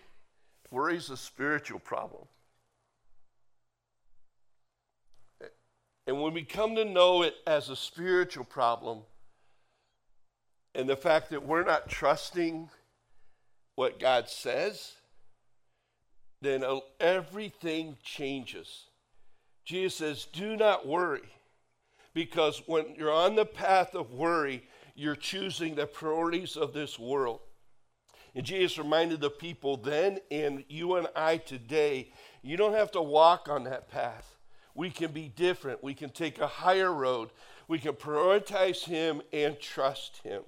worry's 0.71 1.09
a 1.09 1.17
spiritual 1.17 1.79
problem. 1.79 2.27
And 6.07 6.21
when 6.21 6.33
we 6.33 6.43
come 6.43 6.75
to 6.75 6.85
know 6.85 7.21
it 7.23 7.35
as 7.45 7.69
a 7.69 7.75
spiritual 7.75 8.45
problem, 8.45 9.01
and 10.75 10.87
the 10.87 10.95
fact 10.95 11.29
that 11.31 11.45
we're 11.45 11.63
not 11.63 11.89
trusting 11.89 12.69
what 13.75 13.99
God 13.99 14.29
says, 14.29 14.93
then 16.41 16.63
uh, 16.63 16.79
everything 16.99 17.97
changes. 18.03 18.85
Jesus 19.65 19.95
says, 19.95 20.27
Do 20.31 20.55
not 20.55 20.87
worry, 20.87 21.29
because 22.13 22.61
when 22.65 22.95
you're 22.97 23.13
on 23.13 23.35
the 23.35 23.45
path 23.45 23.95
of 23.95 24.13
worry, 24.13 24.67
you're 24.95 25.15
choosing 25.15 25.75
the 25.75 25.85
priorities 25.85 26.57
of 26.57 26.73
this 26.73 26.99
world. 26.99 27.39
And 28.35 28.45
Jesus 28.45 28.77
reminded 28.77 29.21
the 29.21 29.29
people 29.29 29.77
then, 29.77 30.19
and 30.29 30.63
you 30.69 30.95
and 30.95 31.07
I 31.15 31.37
today, 31.37 32.11
you 32.41 32.57
don't 32.57 32.73
have 32.73 32.91
to 32.91 33.01
walk 33.01 33.49
on 33.49 33.63
that 33.63 33.89
path. 33.89 34.37
We 34.75 34.89
can 34.89 35.11
be 35.11 35.29
different. 35.29 35.83
We 35.83 35.93
can 35.93 36.09
take 36.09 36.39
a 36.39 36.47
higher 36.47 36.93
road. 36.93 37.31
We 37.67 37.79
can 37.79 37.93
prioritize 37.93 38.85
Him 38.85 39.21
and 39.33 39.59
trust 39.59 40.21
Him. 40.23 40.43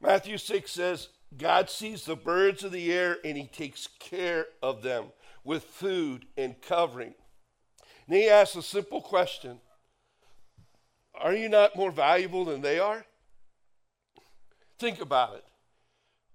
Matthew 0.00 0.38
6 0.38 0.70
says, 0.70 1.08
God 1.36 1.68
sees 1.68 2.04
the 2.04 2.16
birds 2.16 2.64
of 2.64 2.72
the 2.72 2.92
air 2.92 3.18
and 3.24 3.36
he 3.36 3.46
takes 3.46 3.88
care 3.98 4.46
of 4.62 4.82
them 4.82 5.06
with 5.44 5.64
food 5.64 6.26
and 6.36 6.60
covering. 6.60 7.14
And 8.06 8.16
he 8.16 8.28
asks 8.28 8.56
a 8.56 8.62
simple 8.62 9.00
question 9.00 9.60
Are 11.20 11.34
you 11.34 11.48
not 11.48 11.76
more 11.76 11.90
valuable 11.90 12.44
than 12.44 12.60
they 12.60 12.78
are? 12.78 13.04
Think 14.78 15.00
about 15.00 15.36
it. 15.36 15.44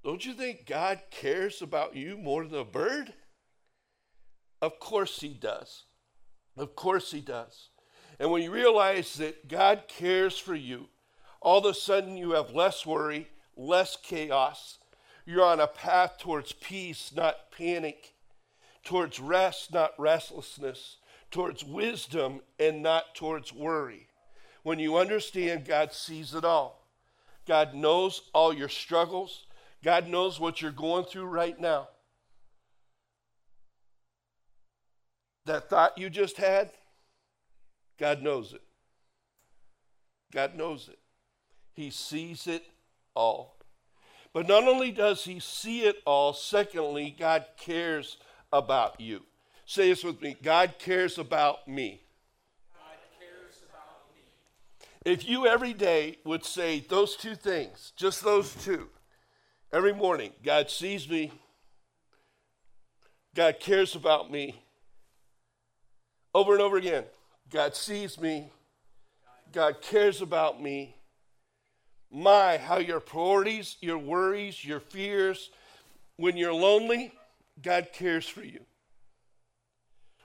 Don't 0.04 0.26
you 0.26 0.34
think 0.34 0.66
God 0.66 1.00
cares 1.12 1.62
about 1.62 1.96
you 1.96 2.18
more 2.18 2.46
than 2.46 2.60
a 2.60 2.66
bird? 2.66 3.14
Of 4.62 4.80
course 4.80 5.20
he 5.20 5.30
does. 5.30 5.86
Of 6.58 6.76
course 6.76 7.12
he 7.12 7.22
does. 7.22 7.70
And 8.20 8.32
when 8.32 8.44
you 8.44 8.52
realize 8.52 9.16
that 9.16 9.48
God 9.48 9.84
cares 9.88 10.38
for 10.38 10.56
you, 10.56 10.90
all 11.40 11.60
of 11.60 11.66
a 11.66 11.74
sudden 11.74 12.18
you 12.18 12.32
have 12.32 12.54
less 12.54 12.86
worry, 12.86 13.28
less 13.62 13.98
chaos, 14.02 14.80
you're 15.26 15.46
on 15.46 15.60
a 15.60 15.68
path 15.68 16.18
towards 16.20 16.52
peace, 16.54 17.12
not 17.16 17.52
panic, 17.52 18.14
towards 18.84 19.20
rest, 19.20 19.74
not 19.74 19.94
restlessness, 19.98 20.98
towards 21.30 21.64
wisdom, 21.64 22.42
and 22.60 22.82
not 22.82 23.16
towards 23.16 23.54
worry. 23.54 24.08
When 24.64 24.80
you 24.80 24.98
understand 24.98 25.66
God 25.66 25.94
sees 25.94 26.34
it 26.34 26.44
all, 26.44 26.88
God 27.48 27.74
knows 27.74 28.22
all 28.34 28.54
your 28.54 28.70
struggles, 28.70 29.46
God 29.84 30.08
knows 30.08 30.40
what 30.40 30.62
you're 30.62 30.72
going 30.72 31.06
through 31.06 31.26
right 31.26 31.60
now. 31.60 31.90
That 35.46 35.70
thought 35.70 35.98
you 35.98 36.10
just 36.10 36.38
had, 36.38 36.72
God 38.00 38.22
knows 38.22 38.54
it. 38.54 38.62
God 40.32 40.56
knows 40.56 40.88
it. 40.88 41.00
He 41.74 41.90
sees 41.90 42.48
it 42.48 42.64
all. 43.16 43.58
But 44.34 44.48
not 44.48 44.64
only 44.64 44.92
does 44.92 45.26
he 45.26 45.40
see 45.40 45.82
it 45.82 45.98
all, 46.06 46.34
secondly, 46.34 47.16
God 47.18 47.46
cares 47.58 48.18
about 48.52 49.00
you. 49.00 49.24
Say 49.66 49.90
this 49.90 50.04
with 50.04 50.22
me 50.22 50.36
God 50.42 50.76
cares 50.80 51.18
about 51.18 51.68
me. 51.68 52.02
Cares 53.20 53.64
about 53.70 54.02
me. 54.14 55.12
If 55.12 55.28
you 55.28 55.48
every 55.48 55.74
day 55.74 56.18
would 56.24 56.46
say 56.46 56.80
those 56.80 57.16
two 57.16 57.36
things, 57.36 57.94
just 57.96 58.24
those 58.24 58.54
two, 58.56 58.90
every 59.72 59.94
morning, 59.94 60.32
God 60.44 60.70
sees 60.70 61.10
me, 61.10 61.32
God 63.36 63.60
cares 63.60 63.96
about 63.96 64.32
me, 64.32 64.62
over 66.34 66.54
and 66.54 66.62
over 66.62 66.78
again, 66.78 67.06
God 67.50 67.76
sees 67.76 68.20
me, 68.20 68.50
God 69.52 69.82
cares 69.82 70.22
about 70.22 70.62
me, 70.62 70.96
my, 72.12 72.58
how 72.58 72.78
your 72.78 73.00
priorities, 73.00 73.78
your 73.82 73.98
worries, 73.98 74.66
your 74.66 74.80
fears, 74.80 75.50
when 76.18 76.38
you're 76.38 76.54
lonely, 76.54 77.14
God 77.62 77.90
cares 77.94 78.28
for 78.28 78.44
you. 78.44 78.62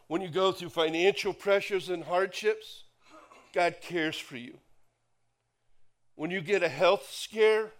When 0.08 0.20
you 0.20 0.28
go 0.28 0.52
through 0.52 0.70
financial 0.70 1.32
pressures 1.32 1.88
and 1.88 2.04
hardships, 2.04 2.84
God 3.52 3.76
cares 3.80 4.18
for 4.18 4.36
you. 4.36 4.58
When 6.16 6.30
you 6.30 6.40
get 6.40 6.62
a 6.62 6.68
health 6.68 7.08
scare, 7.10 7.72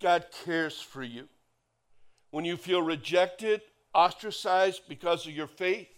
God 0.00 0.26
cares 0.44 0.80
for 0.80 1.02
you. 1.02 1.28
When 2.30 2.44
you 2.44 2.56
feel 2.56 2.82
rejected, 2.82 3.62
ostracized 3.94 4.82
because 4.88 5.26
of 5.26 5.32
your 5.32 5.46
faith, 5.46 5.88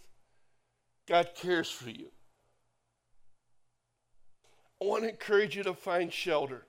God 1.08 1.30
cares 1.34 1.70
for 1.70 1.90
you. 1.90 2.08
I 4.80 4.84
want 4.84 5.04
to 5.04 5.08
encourage 5.08 5.56
you 5.56 5.62
to 5.62 5.74
find 5.74 6.12
shelter. 6.12 6.65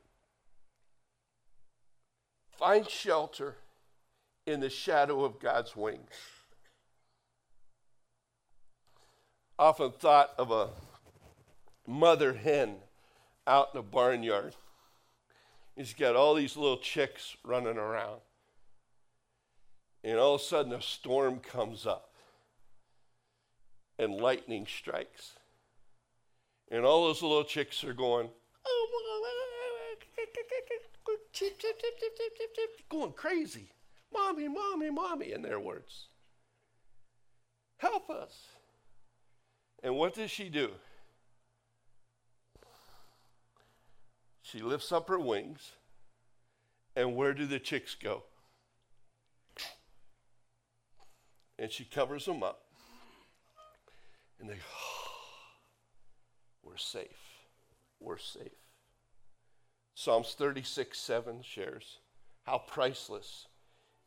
Find 2.58 2.90
shelter 2.90 3.56
in 4.48 4.62
the 4.62 4.70
shadow 4.70 5.24
of 5.24 5.40
God's 5.40 5.76
wings. 5.76 6.10
Often 9.60 9.92
thought 9.94 10.32
of 10.40 10.50
a 10.50 10.70
mother 11.86 12.34
hen 12.34 12.78
out 13.46 13.70
in 13.74 13.80
a 13.80 13.84
barnyard. 13.84 14.56
He's 15.76 15.94
got 15.94 16.16
all 16.16 16.34
these 16.34 16.58
little 16.58 16.78
chicks 16.78 17.38
running 17.44 17.78
around. 17.78 18.22
And 20.04 20.18
all 20.18 20.36
of 20.36 20.42
a 20.42 20.44
sudden, 20.44 20.74
a 20.74 20.82
storm 20.82 21.40
comes 21.40 21.86
up 21.86 22.10
and 24.00 24.20
lightning 24.20 24.66
strikes. 24.66 25.34
And 26.72 26.86
all 26.86 27.06
those 27.06 27.22
little 27.22 27.44
chicks 27.44 27.84
are 27.84 27.94
going, 27.94 28.30
oh, 28.66 28.88
going 32.90 33.14
crazy. 33.14 33.72
Mommy, 34.14 34.48
mommy, 34.48 34.90
mommy, 34.90 35.32
in 35.32 35.42
their 35.42 35.60
words. 35.60 36.08
Help 37.78 38.10
us. 38.10 38.48
And 39.84 39.96
what 39.96 40.16
does 40.16 40.32
she 40.32 40.50
do? 40.50 40.72
She 44.42 44.62
lifts 44.62 44.92
up 44.92 45.10
her 45.10 45.20
wings, 45.20 45.74
and 46.96 47.16
where 47.16 47.34
do 47.34 47.46
the 47.46 47.60
chicks 47.60 47.96
go? 47.96 48.24
And 51.60 51.70
she 51.70 51.84
covers 51.84 52.26
them 52.26 52.44
up, 52.44 52.62
and 54.40 54.50
they, 54.50 54.54
oh, 54.56 55.10
we're 56.64 56.78
safe. 56.78 57.44
We're 58.00 58.18
safe. 58.18 58.66
Psalms 60.00 60.36
36 60.38 60.96
7 60.96 61.42
shares, 61.42 61.98
How 62.44 62.60
priceless 62.60 63.48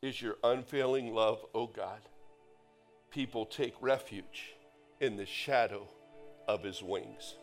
is 0.01 0.21
your 0.21 0.37
unfailing 0.41 1.13
love, 1.13 1.43
O 1.53 1.67
God. 1.67 1.99
People 3.11 3.45
take 3.45 3.73
refuge 3.81 4.53
in 5.01 5.17
the 5.17 5.25
shadow 5.25 5.85
of 6.47 6.63
his 6.63 6.81
wings. 6.81 7.35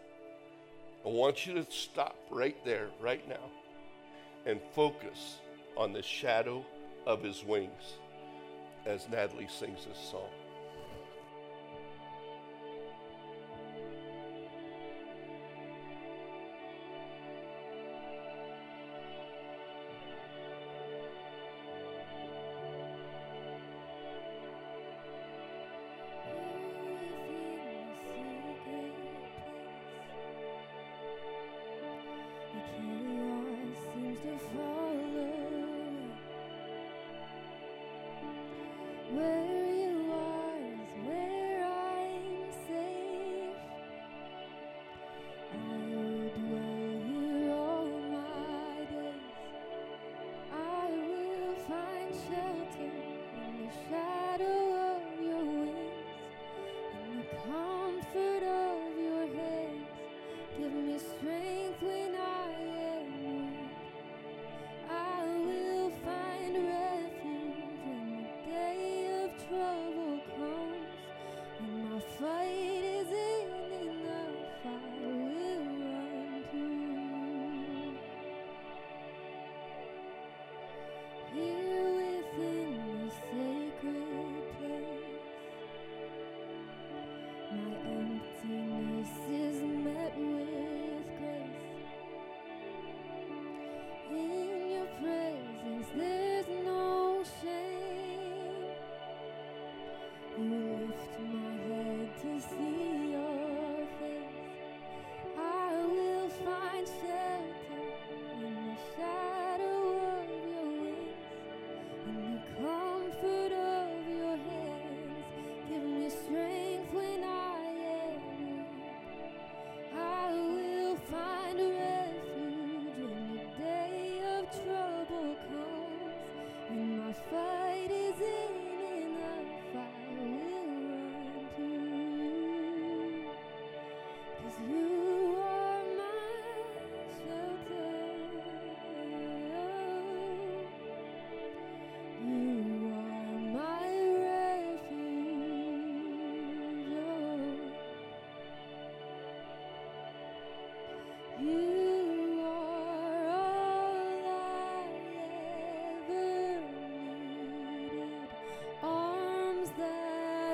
I 1.05 1.11
want 1.11 1.47
you 1.47 1.53
to 1.57 1.67
stop 1.71 2.17
right 2.31 2.57
there, 2.65 2.89
right 3.03 3.29
now, 3.29 3.51
and 4.47 4.63
focus 4.75 5.41
on 5.77 5.93
the 5.93 6.03
shadow 6.03 6.65
of 7.05 7.23
his 7.23 7.45
wings 7.45 7.99
as 8.87 9.11
Natalie 9.11 9.51
sings 9.51 9.85
this 9.85 10.11
song. 10.11 10.31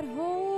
that 0.05 0.54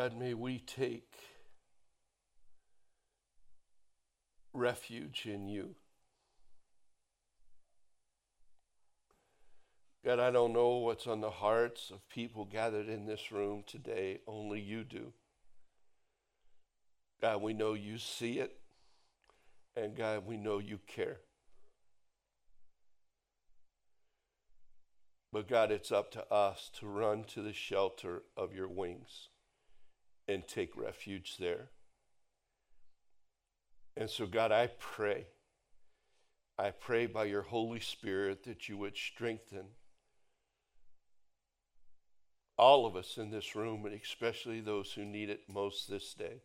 God, 0.00 0.18
may 0.18 0.32
we 0.32 0.60
take 0.60 1.12
refuge 4.54 5.26
in 5.26 5.46
you. 5.46 5.74
God, 10.02 10.18
I 10.18 10.30
don't 10.30 10.54
know 10.54 10.76
what's 10.76 11.06
on 11.06 11.20
the 11.20 11.28
hearts 11.28 11.90
of 11.90 12.08
people 12.08 12.46
gathered 12.46 12.88
in 12.88 13.04
this 13.04 13.30
room 13.30 13.62
today. 13.66 14.20
Only 14.26 14.58
you 14.58 14.84
do. 14.84 15.12
God, 17.20 17.42
we 17.42 17.52
know 17.52 17.74
you 17.74 17.98
see 17.98 18.38
it. 18.38 18.56
And 19.76 19.94
God, 19.94 20.24
we 20.24 20.38
know 20.38 20.60
you 20.60 20.78
care. 20.86 21.18
But 25.30 25.46
God, 25.46 25.70
it's 25.70 25.92
up 25.92 26.10
to 26.12 26.24
us 26.32 26.70
to 26.78 26.86
run 26.86 27.24
to 27.34 27.42
the 27.42 27.52
shelter 27.52 28.22
of 28.34 28.54
your 28.54 28.68
wings 28.68 29.28
and 30.30 30.46
take 30.46 30.76
refuge 30.76 31.36
there. 31.38 31.70
And 33.96 34.08
so, 34.08 34.26
God, 34.26 34.52
I 34.52 34.68
pray, 34.78 35.26
I 36.56 36.70
pray 36.70 37.06
by 37.06 37.24
your 37.24 37.42
Holy 37.42 37.80
Spirit 37.80 38.44
that 38.44 38.68
you 38.68 38.76
would 38.78 38.96
strengthen 38.96 39.64
all 42.56 42.86
of 42.86 42.94
us 42.94 43.16
in 43.16 43.30
this 43.30 43.56
room, 43.56 43.84
and 43.86 44.00
especially 44.00 44.60
those 44.60 44.92
who 44.92 45.04
need 45.04 45.30
it 45.30 45.40
most 45.48 45.90
this 45.90 46.14
day. 46.14 46.42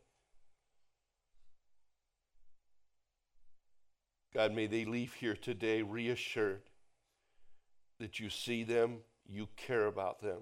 God, 4.33 4.53
may 4.53 4.65
they 4.67 4.85
leave 4.85 5.13
here 5.13 5.35
today 5.35 5.81
reassured 5.81 6.63
that 7.99 8.19
you 8.19 8.29
see 8.29 8.63
them, 8.63 8.97
you 9.27 9.47
care 9.55 9.85
about 9.85 10.21
them. 10.21 10.41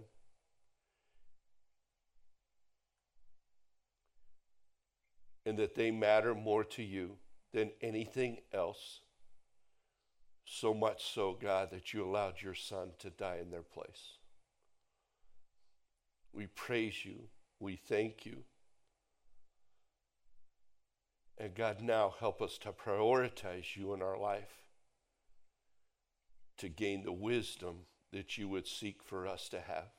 And 5.45 5.57
that 5.59 5.75
they 5.75 5.91
matter 5.91 6.33
more 6.33 6.63
to 6.63 6.83
you 6.83 7.17
than 7.51 7.71
anything 7.81 8.39
else. 8.53 9.01
So 10.45 10.73
much 10.73 11.05
so, 11.13 11.37
God, 11.39 11.69
that 11.71 11.93
you 11.93 12.05
allowed 12.05 12.41
your 12.41 12.55
son 12.55 12.91
to 12.99 13.09
die 13.09 13.39
in 13.41 13.51
their 13.51 13.61
place. 13.61 14.17
We 16.33 16.47
praise 16.47 17.05
you. 17.05 17.29
We 17.59 17.75
thank 17.75 18.25
you. 18.25 18.43
And 21.37 21.55
God, 21.55 21.81
now 21.81 22.13
help 22.19 22.41
us 22.41 22.57
to 22.59 22.71
prioritize 22.71 23.75
you 23.75 23.93
in 23.93 24.01
our 24.01 24.17
life, 24.17 24.63
to 26.57 26.69
gain 26.69 27.03
the 27.03 27.11
wisdom 27.11 27.85
that 28.11 28.37
you 28.37 28.47
would 28.47 28.67
seek 28.67 29.01
for 29.03 29.27
us 29.27 29.49
to 29.49 29.59
have. 29.59 29.89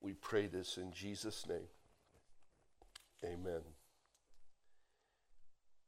We 0.00 0.12
pray 0.12 0.46
this 0.46 0.76
in 0.76 0.92
Jesus' 0.92 1.46
name. 1.46 1.68
Amen. 3.24 3.62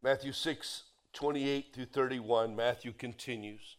Matthew 0.05 0.33
6, 0.33 0.83
28 1.15 1.69
through 1.73 1.87
31, 1.87 2.55
Matthew 2.55 2.93
continues. 2.93 3.79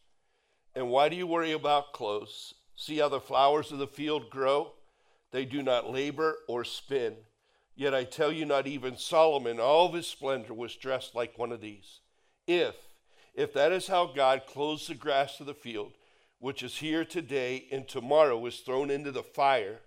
And 0.74 0.90
why 0.90 1.08
do 1.08 1.16
you 1.16 1.28
worry 1.28 1.52
about 1.52 1.94
clothes? 1.94 2.56
See 2.76 2.98
how 2.98 3.10
the 3.10 3.20
flowers 3.20 3.72
of 3.72 3.78
the 3.78 3.86
field 3.86 4.32
grow? 4.32 4.72
They 5.32 5.46
do 5.46 5.62
not 5.62 5.92
labor 5.92 6.38
or 6.48 6.64
spin. 6.64 7.14
Yet 7.76 7.94
I 7.94 8.06
tell 8.06 8.32
you, 8.32 8.44
not 8.44 8.66
even 8.66 8.98
Solomon, 8.98 9.60
all 9.60 9.86
of 9.86 9.94
his 9.94 10.08
splendor, 10.08 10.56
was 10.56 10.76
dressed 10.76 11.14
like 11.14 11.38
one 11.38 11.52
of 11.52 11.62
these. 11.62 12.00
If, 12.48 12.74
if 13.36 13.54
that 13.54 13.72
is 13.72 13.86
how 13.86 14.08
God 14.08 14.48
clothes 14.48 14.88
the 14.88 14.96
grass 14.96 15.40
of 15.40 15.46
the 15.46 15.54
field, 15.54 15.92
which 16.40 16.64
is 16.64 16.78
here 16.78 17.06
today 17.06 17.68
and 17.72 17.88
tomorrow 17.88 18.44
is 18.48 18.62
thrown 18.62 18.90
into 18.90 19.12
the 19.12 19.22
fire, 19.22 19.82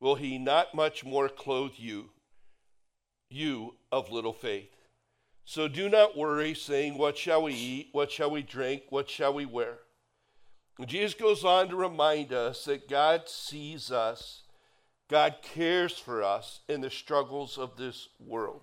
will 0.00 0.14
he 0.14 0.38
not 0.38 0.74
much 0.74 1.04
more 1.04 1.28
clothe 1.28 1.74
you, 1.76 2.12
you 3.28 3.74
of 3.92 4.10
little 4.10 4.32
faith? 4.32 4.70
So 5.44 5.68
do 5.68 5.88
not 5.88 6.16
worry, 6.16 6.54
saying, 6.54 6.96
What 6.96 7.18
shall 7.18 7.42
we 7.42 7.54
eat? 7.54 7.88
What 7.92 8.10
shall 8.10 8.30
we 8.30 8.42
drink? 8.42 8.84
What 8.90 9.10
shall 9.10 9.34
we 9.34 9.46
wear? 9.46 9.78
Jesus 10.86 11.14
goes 11.14 11.44
on 11.44 11.68
to 11.68 11.76
remind 11.76 12.32
us 12.32 12.64
that 12.64 12.88
God 12.88 13.28
sees 13.28 13.90
us 13.90 14.42
God 15.10 15.38
cares 15.42 15.98
for 15.98 16.22
us 16.22 16.60
in 16.68 16.80
the 16.80 16.88
struggles 16.88 17.58
of 17.58 17.76
this 17.76 18.08
world. 18.20 18.60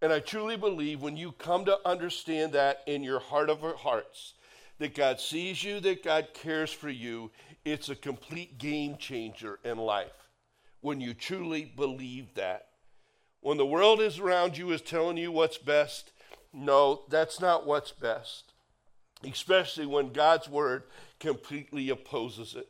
And 0.00 0.10
I 0.10 0.20
truly 0.20 0.56
believe 0.56 1.02
when 1.02 1.18
you 1.18 1.32
come 1.32 1.66
to 1.66 1.86
understand 1.86 2.54
that 2.54 2.82
in 2.86 3.02
your 3.02 3.20
heart 3.20 3.50
of 3.50 3.60
hearts, 3.60 4.32
that 4.78 4.94
God 4.94 5.20
sees 5.20 5.62
you, 5.62 5.80
that 5.80 6.02
God 6.02 6.28
cares 6.32 6.72
for 6.72 6.88
you, 6.88 7.30
it's 7.62 7.90
a 7.90 7.94
complete 7.94 8.56
game 8.56 8.96
changer 8.96 9.58
in 9.64 9.76
life 9.76 10.30
when 10.80 10.98
you 10.98 11.12
truly 11.12 11.70
believe 11.76 12.32
that. 12.34 12.67
When 13.48 13.56
the 13.56 13.64
world 13.64 14.02
is 14.02 14.18
around 14.18 14.58
you 14.58 14.72
is 14.72 14.82
telling 14.82 15.16
you 15.16 15.32
what's 15.32 15.56
best, 15.56 16.12
no, 16.52 17.04
that's 17.08 17.40
not 17.40 17.66
what's 17.66 17.92
best. 17.92 18.52
Especially 19.24 19.86
when 19.86 20.12
God's 20.12 20.50
word 20.50 20.82
completely 21.18 21.88
opposes 21.88 22.54
it. 22.54 22.68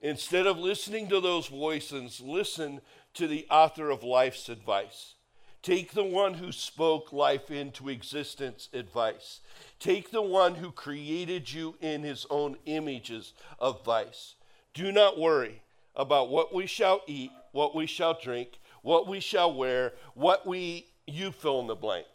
Instead 0.00 0.46
of 0.46 0.60
listening 0.60 1.08
to 1.08 1.18
those 1.18 1.48
voices, 1.48 2.20
listen 2.20 2.82
to 3.14 3.26
the 3.26 3.48
author 3.50 3.90
of 3.90 4.04
life's 4.04 4.48
advice. 4.48 5.16
Take 5.60 5.90
the 5.90 6.04
one 6.04 6.34
who 6.34 6.52
spoke 6.52 7.12
life 7.12 7.50
into 7.50 7.88
existence 7.88 8.68
advice. 8.72 9.40
Take 9.80 10.12
the 10.12 10.22
one 10.22 10.54
who 10.54 10.70
created 10.70 11.52
you 11.52 11.74
in 11.80 12.04
his 12.04 12.26
own 12.30 12.58
images 12.64 13.32
of 13.58 13.84
vice. 13.84 14.36
Do 14.72 14.92
not 14.92 15.18
worry 15.18 15.62
about 15.96 16.30
what 16.30 16.54
we 16.54 16.68
shall 16.68 17.00
eat, 17.08 17.32
what 17.50 17.74
we 17.74 17.86
shall 17.86 18.16
drink, 18.16 18.60
what 18.82 19.06
we 19.06 19.20
shall 19.20 19.52
wear, 19.52 19.92
what 20.14 20.46
we, 20.46 20.86
you 21.06 21.32
fill 21.32 21.60
in 21.60 21.66
the 21.66 21.74
blank 21.74 22.06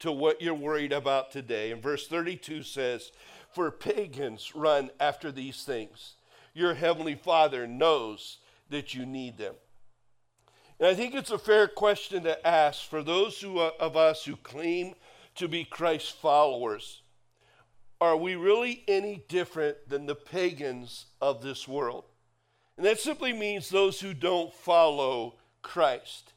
to 0.00 0.10
what 0.10 0.42
you're 0.42 0.54
worried 0.54 0.92
about 0.92 1.30
today. 1.30 1.70
And 1.70 1.82
verse 1.82 2.06
32 2.08 2.62
says, 2.62 3.12
For 3.52 3.70
pagans 3.70 4.54
run 4.54 4.90
after 4.98 5.30
these 5.30 5.62
things 5.62 6.14
your 6.54 6.74
Heavenly 6.74 7.14
Father 7.14 7.66
knows 7.66 8.38
that 8.68 8.94
you 8.94 9.06
need 9.06 9.38
them. 9.38 9.54
And 10.78 10.88
I 10.88 10.94
think 10.94 11.14
it's 11.14 11.30
a 11.30 11.38
fair 11.38 11.68
question 11.68 12.24
to 12.24 12.46
ask 12.46 12.88
for 12.88 13.02
those 13.02 13.40
who, 13.40 13.58
uh, 13.58 13.70
of 13.78 13.96
us 13.96 14.24
who 14.24 14.36
claim 14.36 14.94
to 15.36 15.48
be 15.48 15.64
Christ's 15.64 16.10
followers. 16.10 17.02
Are 18.00 18.16
we 18.16 18.34
really 18.34 18.82
any 18.88 19.24
different 19.28 19.88
than 19.88 20.06
the 20.06 20.14
pagans 20.14 21.06
of 21.20 21.42
this 21.42 21.68
world? 21.68 22.04
And 22.76 22.84
that 22.84 22.98
simply 22.98 23.32
means 23.32 23.68
those 23.68 24.00
who 24.00 24.12
don't 24.12 24.52
follow 24.52 25.36
Christ. 25.62 26.32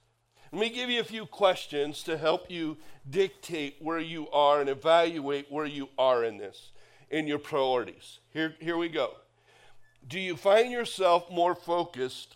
Let 0.51 0.61
me 0.61 0.69
give 0.69 0.89
you 0.89 1.01
a 1.01 1.05
few 1.05 1.25
questions 1.25 2.01
to 2.03 2.17
help 2.17 2.49
you 2.49 2.77
dictate 3.09 3.77
where 3.79 3.99
you 3.99 4.29
are 4.29 4.61
and 4.61 4.69
evaluate 4.69 5.51
where 5.51 5.65
you 5.65 5.89
are 5.97 6.23
in 6.23 6.37
this, 6.37 6.71
in 7.09 7.27
your 7.27 7.39
priorities. 7.39 8.19
Here, 8.31 8.55
here 8.59 8.77
we 8.77 8.89
go 8.89 9.15
do 10.07 10.19
you 10.19 10.35
find 10.35 10.71
yourself 10.71 11.31
more 11.31 11.55
focused 11.55 12.35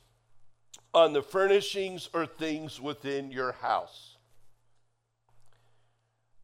on 0.93 1.13
the 1.13 1.21
furnishings 1.21 2.09
or 2.13 2.25
things 2.25 2.81
within 2.81 3.31
your 3.31 3.51
house? 3.53 4.17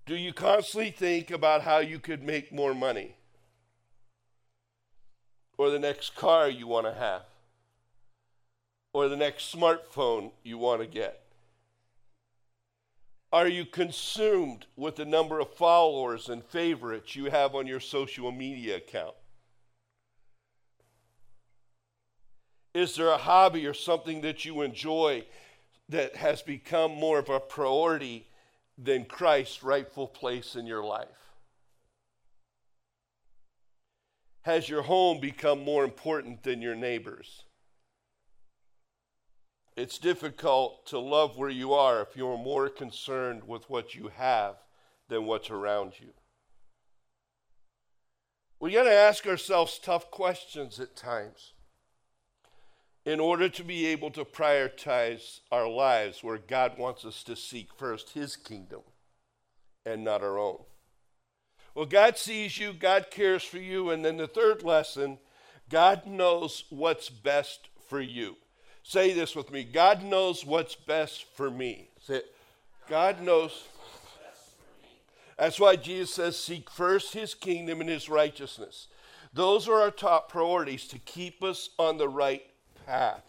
Do 0.05 0.15
you 0.15 0.34
constantly 0.34 0.91
think 0.91 1.31
about 1.31 1.63
how 1.63 1.79
you 1.79 1.97
could 1.99 2.21
make 2.21 2.53
more 2.53 2.75
money? 2.75 3.15
Or 5.58 5.71
the 5.71 5.79
next 5.79 6.15
car 6.15 6.47
you 6.47 6.67
want 6.67 6.86
to 6.86 6.93
have? 6.93 7.23
Or 8.95 9.10
the 9.10 9.17
next 9.17 9.53
smartphone 9.53 10.31
you 10.41 10.58
want 10.58 10.79
to 10.79 10.88
get? 10.88 11.19
Are 13.34 13.45
you 13.45 13.65
consumed 13.65 14.67
with 14.77 14.95
the 14.95 15.03
number 15.03 15.41
of 15.41 15.53
followers 15.53 16.29
and 16.29 16.41
favorites 16.41 17.13
you 17.13 17.25
have 17.25 17.55
on 17.55 17.67
your 17.67 17.81
social 17.81 18.31
media 18.31 18.77
account? 18.77 19.15
Is 22.73 22.95
there 22.95 23.10
a 23.10 23.17
hobby 23.17 23.67
or 23.67 23.73
something 23.73 24.21
that 24.21 24.45
you 24.45 24.62
enjoy 24.62 25.25
that 25.89 26.15
has 26.15 26.41
become 26.41 26.91
more 26.91 27.19
of 27.19 27.27
a 27.27 27.41
priority 27.41 28.25
than 28.77 29.03
Christ's 29.03 29.62
rightful 29.62 30.08
place 30.08 30.55
in 30.55 30.65
your 30.65 30.86
life? 30.86 31.34
Has 34.43 34.69
your 34.69 34.84
home 34.84 35.19
become 35.19 35.65
more 35.65 35.84
important 35.84 36.43
than 36.43 36.62
your 36.62 36.75
neighbors? 36.75 37.43
It's 39.75 39.97
difficult 39.97 40.85
to 40.88 40.99
love 40.99 41.38
where 41.38 41.49
you 41.49 41.73
are 41.73 42.01
if 42.01 42.15
you're 42.15 42.38
more 42.38 42.69
concerned 42.69 43.43
with 43.45 43.69
what 43.69 43.93
you 43.93 44.09
have 44.15 44.55
than 45.09 45.25
what's 45.25 45.49
around 45.49 45.93
you. 45.99 46.13
We 48.59 48.71
got 48.71 48.83
to 48.83 48.93
ask 48.93 49.27
ourselves 49.27 49.77
tough 49.77 50.09
questions 50.09 50.79
at 50.79 50.95
times 50.95 51.53
in 53.05 53.19
order 53.19 53.49
to 53.49 53.63
be 53.63 53.85
able 53.88 54.09
to 54.11 54.23
prioritize 54.23 55.41
our 55.51 55.67
lives 55.67 56.23
where 56.23 56.38
God 56.38 56.77
wants 56.77 57.05
us 57.05 57.21
to 57.23 57.35
seek 57.35 57.69
first 57.77 58.11
His 58.11 58.35
kingdom 58.35 58.81
and 59.85 60.03
not 60.03 60.23
our 60.23 60.39
own. 60.39 60.63
Well, 61.75 61.85
God 61.85 62.17
sees 62.17 62.57
you, 62.57 62.71
God 62.71 63.07
cares 63.11 63.43
for 63.43 63.57
you, 63.57 63.89
and 63.89 64.03
then 64.03 64.17
the 64.17 64.27
third 64.27 64.63
lesson 64.63 65.19
God 65.69 66.07
knows 66.07 66.63
what's 66.69 67.09
best 67.09 67.69
for 67.89 67.99
you. 67.99 68.38
Say 68.88 69.13
this 69.13 69.36
with 69.36 69.52
me 69.52 69.63
God 69.63 70.04
knows 70.04 70.45
what's 70.45 70.76
best 70.76 71.26
for 71.34 71.50
me. 71.50 71.89
Say 72.00 72.17
it. 72.17 72.36
God 72.88 73.19
knows. 73.19 73.63
That's 75.39 75.60
why 75.60 75.76
Jesus 75.76 76.13
says, 76.13 76.38
Seek 76.38 76.69
first 76.69 77.13
his 77.13 77.34
kingdom 77.34 77.82
and 77.82 77.89
his 77.89 78.08
righteousness. 78.10 78.88
Those 79.34 79.67
are 79.67 79.82
our 79.82 79.89
top 79.89 80.30
priorities 80.30 80.88
to 80.89 81.00
keep 81.00 81.43
us 81.43 81.71
on 81.80 81.98
the 81.98 82.08
right 82.08 82.43
path. 82.86 83.24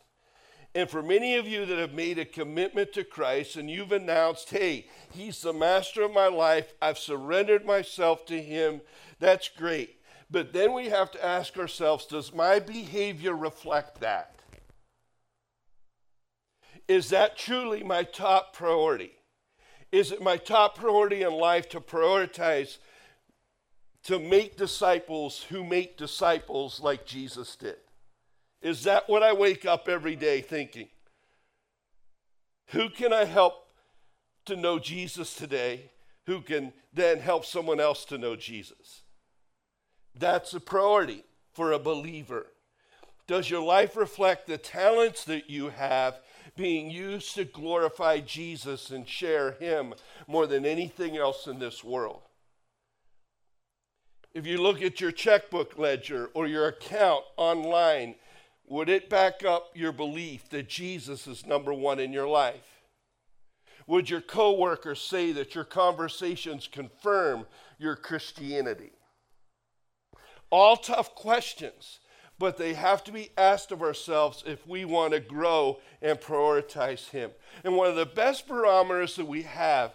And 0.74 0.90
for 0.90 1.02
many 1.02 1.36
of 1.36 1.48
you 1.48 1.64
that 1.64 1.78
have 1.78 1.94
made 1.94 2.18
a 2.18 2.26
commitment 2.26 2.92
to 2.92 3.02
Christ 3.02 3.56
and 3.56 3.70
you've 3.70 3.92
announced, 3.92 4.50
hey, 4.50 4.86
he's 5.10 5.40
the 5.40 5.54
master 5.54 6.02
of 6.02 6.12
my 6.12 6.28
life, 6.28 6.74
I've 6.82 6.98
surrendered 6.98 7.64
myself 7.64 8.26
to 8.26 8.40
him, 8.40 8.82
that's 9.18 9.48
great. 9.48 9.96
But 10.30 10.52
then 10.52 10.74
we 10.74 10.90
have 10.90 11.10
to 11.12 11.24
ask 11.24 11.56
ourselves, 11.58 12.04
does 12.04 12.34
my 12.34 12.58
behavior 12.58 13.34
reflect 13.34 14.00
that? 14.00 14.35
Is 16.88 17.10
that 17.10 17.36
truly 17.36 17.82
my 17.82 18.04
top 18.04 18.54
priority? 18.54 19.12
Is 19.92 20.12
it 20.12 20.22
my 20.22 20.36
top 20.36 20.76
priority 20.78 21.22
in 21.22 21.32
life 21.32 21.68
to 21.70 21.80
prioritize 21.80 22.78
to 24.04 24.18
make 24.18 24.56
disciples 24.56 25.44
who 25.48 25.64
make 25.64 25.96
disciples 25.96 26.80
like 26.80 27.06
Jesus 27.06 27.56
did? 27.56 27.76
Is 28.62 28.84
that 28.84 29.08
what 29.08 29.22
I 29.22 29.32
wake 29.32 29.64
up 29.64 29.88
every 29.88 30.16
day 30.16 30.40
thinking? 30.40 30.88
Who 32.68 32.88
can 32.88 33.12
I 33.12 33.24
help 33.24 33.66
to 34.46 34.56
know 34.56 34.78
Jesus 34.78 35.34
today 35.34 35.90
who 36.26 36.40
can 36.40 36.72
then 36.92 37.18
help 37.20 37.44
someone 37.44 37.80
else 37.80 38.04
to 38.06 38.18
know 38.18 38.36
Jesus? 38.36 39.02
That's 40.18 40.54
a 40.54 40.60
priority 40.60 41.24
for 41.52 41.72
a 41.72 41.78
believer. 41.78 42.46
Does 43.26 43.50
your 43.50 43.62
life 43.62 43.96
reflect 43.96 44.46
the 44.46 44.58
talents 44.58 45.24
that 45.24 45.50
you 45.50 45.70
have 45.70 46.20
being 46.56 46.90
used 46.90 47.34
to 47.34 47.44
glorify 47.44 48.20
Jesus 48.20 48.90
and 48.90 49.06
share 49.06 49.52
Him 49.52 49.94
more 50.26 50.46
than 50.46 50.64
anything 50.66 51.16
else 51.16 51.46
in 51.46 51.58
this 51.58 51.84
world. 51.84 52.22
If 54.34 54.46
you 54.46 54.60
look 54.60 54.82
at 54.82 55.00
your 55.00 55.12
checkbook 55.12 55.78
ledger 55.78 56.30
or 56.34 56.46
your 56.46 56.68
account 56.68 57.24
online, 57.36 58.16
would 58.66 58.88
it 58.88 59.08
back 59.08 59.44
up 59.44 59.70
your 59.74 59.92
belief 59.92 60.48
that 60.50 60.68
Jesus 60.68 61.26
is 61.26 61.46
number 61.46 61.72
one 61.72 61.98
in 61.98 62.12
your 62.12 62.28
life? 62.28 62.82
Would 63.86 64.10
your 64.10 64.20
coworkers 64.20 65.00
say 65.00 65.32
that 65.32 65.54
your 65.54 65.64
conversations 65.64 66.68
confirm 66.70 67.46
your 67.78 67.94
Christianity? 67.94 68.92
All 70.50 70.76
tough 70.76 71.14
questions 71.14 72.00
but 72.38 72.56
they 72.56 72.74
have 72.74 73.02
to 73.04 73.12
be 73.12 73.30
asked 73.36 73.72
of 73.72 73.82
ourselves 73.82 74.44
if 74.46 74.66
we 74.66 74.84
want 74.84 75.12
to 75.12 75.20
grow 75.20 75.80
and 76.02 76.20
prioritize 76.20 77.10
Him. 77.10 77.30
And 77.64 77.76
one 77.76 77.88
of 77.88 77.96
the 77.96 78.06
best 78.06 78.46
barometers 78.46 79.16
that 79.16 79.26
we 79.26 79.42
have 79.42 79.94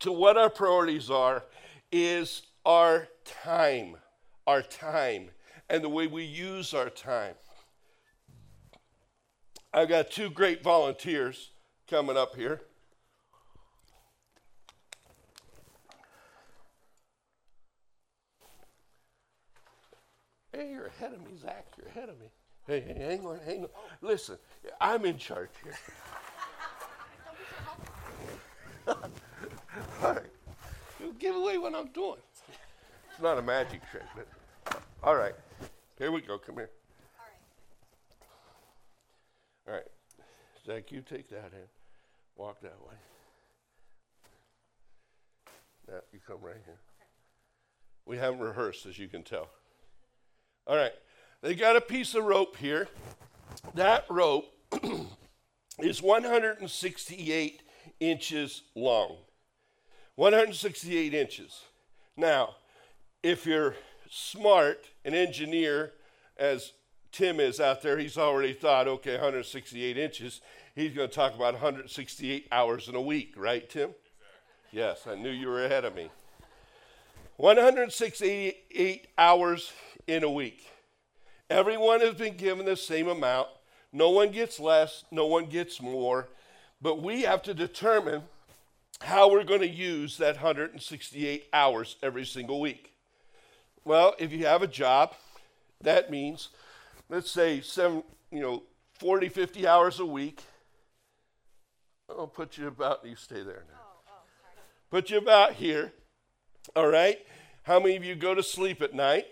to 0.00 0.12
what 0.12 0.36
our 0.36 0.50
priorities 0.50 1.10
are 1.10 1.44
is 1.90 2.42
our 2.64 3.08
time, 3.24 3.96
our 4.46 4.62
time, 4.62 5.30
and 5.68 5.82
the 5.82 5.88
way 5.88 6.06
we 6.06 6.24
use 6.24 6.72
our 6.72 6.90
time. 6.90 7.34
I've 9.72 9.88
got 9.88 10.10
two 10.10 10.30
great 10.30 10.62
volunteers 10.62 11.50
coming 11.88 12.16
up 12.16 12.36
here. 12.36 12.62
Hey, 20.58 20.72
you're 20.72 20.86
ahead 20.86 21.12
of 21.12 21.20
me, 21.20 21.36
Zach. 21.40 21.66
You're 21.76 21.86
ahead 21.86 22.08
of 22.08 22.18
me. 22.18 22.26
Hey, 22.66 22.80
hey 22.80 22.94
hang 22.98 23.24
on, 23.24 23.38
hang 23.46 23.62
on. 23.62 23.68
Listen, 24.00 24.38
I'm 24.80 25.04
in 25.04 25.16
charge 25.16 25.50
here. 25.62 25.78
all 30.02 30.14
right. 30.14 30.22
You 30.98 31.14
give 31.16 31.36
away 31.36 31.58
what 31.58 31.76
I'm 31.76 31.86
doing. 31.92 32.18
It's 33.12 33.22
not 33.22 33.38
a 33.38 33.42
magic 33.42 33.82
trick, 33.88 34.02
but 34.16 34.82
all 35.00 35.14
right. 35.14 35.36
Here 35.96 36.10
we 36.10 36.22
go. 36.22 36.38
Come 36.38 36.56
here. 36.56 36.70
All 39.68 39.74
right. 39.74 39.86
Zach, 40.66 40.90
you 40.90 41.02
take 41.02 41.30
that 41.30 41.52
in. 41.52 41.68
Walk 42.36 42.60
that 42.62 42.80
way. 42.84 42.96
Now 45.86 46.00
you 46.12 46.18
come 46.26 46.38
right 46.42 46.56
here. 46.64 46.80
We 48.06 48.16
haven't 48.18 48.40
rehearsed, 48.40 48.86
as 48.86 48.98
you 48.98 49.06
can 49.06 49.22
tell. 49.22 49.50
All 50.68 50.76
right. 50.76 50.92
They 51.40 51.54
got 51.54 51.76
a 51.76 51.80
piece 51.80 52.14
of 52.14 52.24
rope 52.24 52.56
here. 52.56 52.88
That 53.74 54.04
rope 54.10 54.44
is 55.80 56.02
168 56.02 57.62
inches 58.00 58.62
long. 58.74 59.16
168 60.16 61.14
inches. 61.14 61.62
Now, 62.16 62.56
if 63.22 63.46
you're 63.46 63.76
smart, 64.10 64.84
an 65.04 65.14
engineer, 65.14 65.92
as 66.36 66.72
Tim 67.12 67.40
is 67.40 67.60
out 67.60 67.80
there, 67.80 67.96
he's 67.96 68.18
already 68.18 68.52
thought, 68.52 68.88
okay, 68.88 69.12
168 69.12 69.96
inches. 69.96 70.42
He's 70.74 70.92
going 70.92 71.08
to 71.08 71.14
talk 71.14 71.34
about 71.34 71.54
168 71.54 72.46
hours 72.52 72.88
in 72.88 72.94
a 72.94 73.00
week, 73.00 73.34
right, 73.36 73.68
Tim? 73.68 73.90
Exactly. 73.90 74.78
Yes, 74.78 75.06
I 75.06 75.14
knew 75.14 75.30
you 75.30 75.48
were 75.48 75.64
ahead 75.64 75.84
of 75.86 75.94
me. 75.94 76.10
168 77.38 79.06
hours 79.16 79.72
in 80.08 80.24
a 80.24 80.30
week. 80.30 80.66
Everyone 81.48 82.00
has 82.00 82.14
been 82.14 82.36
given 82.36 82.64
the 82.66 82.76
same 82.76 83.06
amount. 83.06 83.48
No 83.92 84.10
one 84.10 84.30
gets 84.30 84.58
less, 84.58 85.04
no 85.10 85.26
one 85.26 85.46
gets 85.46 85.80
more. 85.80 86.28
But 86.80 87.02
we 87.02 87.22
have 87.22 87.42
to 87.42 87.54
determine 87.54 88.22
how 89.02 89.30
we're 89.30 89.44
going 89.44 89.60
to 89.60 89.68
use 89.68 90.16
that 90.18 90.36
168 90.36 91.44
hours 91.52 91.96
every 92.02 92.24
single 92.24 92.60
week. 92.60 92.92
Well, 93.84 94.14
if 94.18 94.32
you 94.32 94.46
have 94.46 94.62
a 94.62 94.66
job, 94.66 95.14
that 95.82 96.10
means, 96.10 96.48
let's 97.08 97.30
say, 97.30 97.60
seven, 97.60 98.02
you 98.30 98.40
know, 98.40 98.62
40, 98.94 99.28
50 99.28 99.66
hours 99.66 100.00
a 100.00 100.06
week. 100.06 100.42
I'll 102.10 102.26
put 102.26 102.58
you 102.58 102.66
about, 102.66 103.04
you 103.04 103.16
stay 103.16 103.42
there 103.42 103.64
now. 103.68 103.80
Oh, 103.80 104.00
oh, 104.08 104.22
put 104.90 105.10
you 105.10 105.18
about 105.18 105.54
here. 105.54 105.92
All 106.74 106.88
right? 106.88 107.18
How 107.62 107.78
many 107.78 107.96
of 107.96 108.04
you 108.04 108.14
go 108.14 108.34
to 108.34 108.42
sleep 108.42 108.82
at 108.82 108.94
night? 108.94 109.26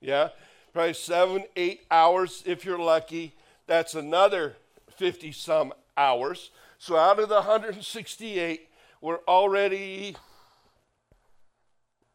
Yeah, 0.00 0.28
probably 0.72 0.94
seven, 0.94 1.44
eight 1.56 1.82
hours 1.90 2.42
if 2.46 2.64
you're 2.64 2.78
lucky. 2.78 3.34
That's 3.66 3.94
another 3.94 4.56
50 4.96 5.32
some 5.32 5.72
hours. 5.96 6.50
So 6.78 6.96
out 6.96 7.18
of 7.18 7.28
the 7.28 7.36
168, 7.36 8.68
we're 9.00 9.20
already, 9.28 10.16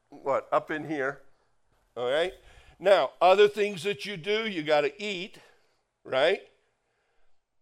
what, 0.09 0.47
up 0.51 0.71
in 0.71 0.87
here. 0.87 1.21
All 1.95 2.09
right? 2.09 2.33
Now, 2.79 3.11
other 3.21 3.47
things 3.47 3.83
that 3.83 4.05
you 4.05 4.17
do, 4.17 4.47
you 4.47 4.63
got 4.63 4.81
to 4.81 5.01
eat, 5.01 5.37
right? 6.03 6.41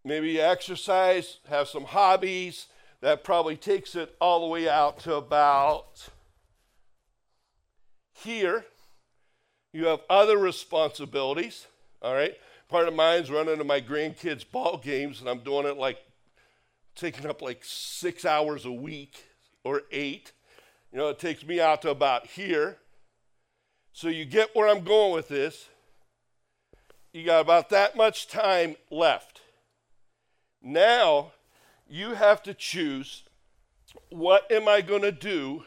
Maybe 0.03 0.31
you 0.31 0.41
exercise, 0.41 1.37
have 1.49 1.67
some 1.67 1.85
hobbies. 1.85 2.67
That 3.01 3.23
probably 3.23 3.57
takes 3.57 3.95
it 3.95 4.15
all 4.21 4.41
the 4.41 4.47
way 4.47 4.69
out 4.69 4.99
to 4.99 5.15
about 5.15 6.09
here. 8.13 8.65
You 9.73 9.87
have 9.87 10.01
other 10.09 10.37
responsibilities, 10.37 11.65
all 12.01 12.13
right? 12.13 12.37
Part 12.69 12.87
of 12.87 12.93
mine's 12.93 13.31
running 13.31 13.57
to 13.57 13.63
my 13.63 13.81
grandkids' 13.81 14.45
ball 14.49 14.77
games, 14.77 15.19
and 15.19 15.27
I'm 15.27 15.39
doing 15.39 15.65
it 15.65 15.77
like 15.77 15.97
taking 16.95 17.25
up 17.25 17.41
like 17.41 17.61
six 17.63 18.23
hours 18.23 18.65
a 18.65 18.71
week 18.71 19.25
or 19.63 19.81
eight. 19.91 20.31
You 20.91 20.99
know, 20.99 21.09
it 21.09 21.17
takes 21.17 21.43
me 21.43 21.59
out 21.59 21.81
to 21.81 21.89
about 21.89 22.27
here. 22.27 22.77
So 23.93 24.09
you 24.09 24.25
get 24.25 24.55
where 24.55 24.67
I'm 24.67 24.83
going 24.83 25.13
with 25.13 25.27
this. 25.27 25.67
You 27.11 27.25
got 27.25 27.41
about 27.41 27.69
that 27.69 27.97
much 27.97 28.27
time 28.27 28.75
left. 28.91 29.41
Now 30.61 31.31
you 31.87 32.13
have 32.13 32.41
to 32.43 32.53
choose 32.53 33.23
what 34.09 34.51
am 34.51 34.67
I 34.67 34.81
going 34.81 35.01
to 35.01 35.11
do 35.11 35.63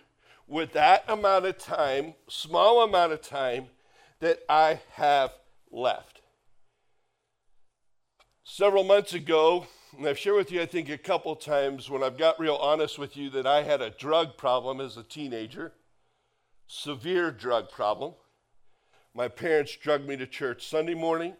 with 0.48 0.72
that 0.72 1.04
amount 1.08 1.46
of 1.46 1.58
time, 1.58 2.14
small 2.28 2.82
amount 2.82 3.12
of 3.12 3.20
time, 3.20 3.66
that 4.20 4.40
I 4.48 4.80
have 4.92 5.32
left. 5.70 6.22
Several 8.44 8.84
months 8.84 9.12
ago, 9.12 9.66
and 9.96 10.06
I've 10.06 10.18
shared 10.18 10.36
with 10.36 10.52
you, 10.52 10.62
I 10.62 10.66
think, 10.66 10.88
a 10.88 10.98
couple 10.98 11.34
times 11.36 11.90
when 11.90 12.02
I've 12.02 12.18
got 12.18 12.38
real 12.38 12.56
honest 12.56 12.98
with 12.98 13.16
you 13.16 13.28
that 13.30 13.46
I 13.46 13.62
had 13.62 13.82
a 13.82 13.90
drug 13.90 14.36
problem 14.36 14.80
as 14.80 14.96
a 14.96 15.02
teenager, 15.02 15.72
severe 16.66 17.30
drug 17.30 17.70
problem. 17.70 18.14
My 19.14 19.28
parents 19.28 19.76
drugged 19.76 20.06
me 20.06 20.16
to 20.16 20.26
church 20.26 20.66
Sunday 20.68 20.94
morning, 20.94 21.34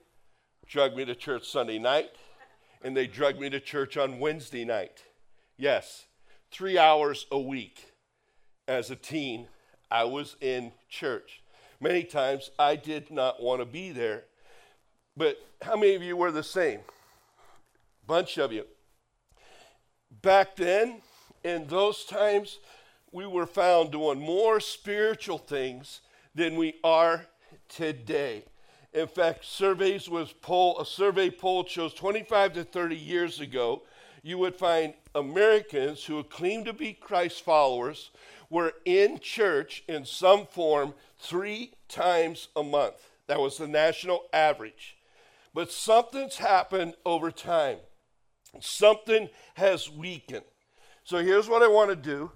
drugged 0.67 0.97
me 0.97 1.05
to 1.05 1.15
church 1.15 1.47
Sunday 1.47 1.79
night, 1.79 2.11
and 2.83 2.97
they 2.97 3.07
drugged 3.07 3.41
me 3.41 3.51
to 3.51 3.61
church 3.61 3.97
on 3.97 4.19
Wednesday 4.19 4.65
night. 4.65 5.05
Yes, 5.57 6.07
three 6.51 6.79
hours 6.79 7.27
a 7.31 7.39
week 7.39 7.93
as 8.69 8.91
a 8.91 8.97
teen, 8.97 9.49
I 9.91 10.05
was 10.05 10.37
in 10.41 10.73
church. 10.89 11.43
Many 11.81 12.05
times 12.05 12.51
I 12.59 12.77
did 12.77 13.11
not 13.11 13.43
want 13.43 13.61
to 13.61 13.67
be 13.67 13.91
there. 13.91 14.25
But 15.17 15.39
how 15.62 15.77
many 15.77 15.95
of 15.95 16.03
you 16.03 16.17
were 16.17 16.31
the 16.31 16.43
same? 16.43 16.81
bunch 18.07 18.39
of 18.39 18.53
you. 18.53 18.65
Back 20.23 20.57
then, 20.57 21.03
in 21.45 21.67
those 21.67 22.05
times, 22.05 22.59
we 23.12 23.27
were 23.27 23.47
found 23.47 23.93
doing 23.93 24.21
more 24.21 24.61
spiritual 24.61 25.39
things 25.39 26.01
than 26.35 26.57
we 26.57 26.75
are 26.85 27.27
today. 27.69 28.45
In 28.93 29.09
fact, 29.09 29.45
surveys 29.45 30.09
was 30.09 30.33
poll 30.33 30.79
a 30.81 30.87
survey 30.87 31.31
poll 31.31 31.65
shows 31.67 31.93
25 31.95 32.55
to 32.55 32.65
30 32.65 32.97
years 32.97 33.41
ago, 33.41 33.83
you 34.23 34.39
would 34.39 34.57
find 34.57 34.95
Americans 35.15 36.05
who 36.05 36.23
claim 36.25 36.65
to 36.65 36.73
be 36.73 36.93
Christ 36.93 37.45
followers 37.45 38.11
were 38.51 38.73
in 38.85 39.19
church 39.19 39.83
in 39.89 40.05
some 40.05 40.47
form 40.47 40.95
three 41.19 41.73
times 41.89 42.49
a 42.55 42.63
month. 42.63 43.11
That 43.27 43.41
was 43.41 43.59
the 43.59 43.69
national 43.69 44.25
average. 44.33 44.97
But 45.53 45.73
something's 45.73 46.37
happened 46.37 46.95
over 47.05 47.31
time. 47.31 47.79
Something 48.61 49.31
has 49.55 49.91
weakened. 49.91 50.45
So 51.05 51.19
here's 51.19 51.49
what 51.49 51.63
I 51.63 51.69
want 51.69 51.91
to 51.91 51.97
do. 51.97 52.31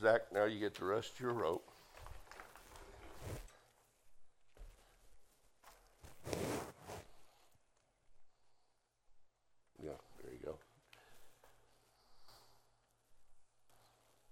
Zach, 0.00 0.20
now 0.32 0.44
you 0.44 0.60
get 0.60 0.74
to 0.76 0.84
rest 0.84 1.18
your 1.18 1.32
rope. 1.32 1.68
Yeah, 9.82 9.90
there 10.22 10.32
you 10.32 10.38
go. 10.44 10.56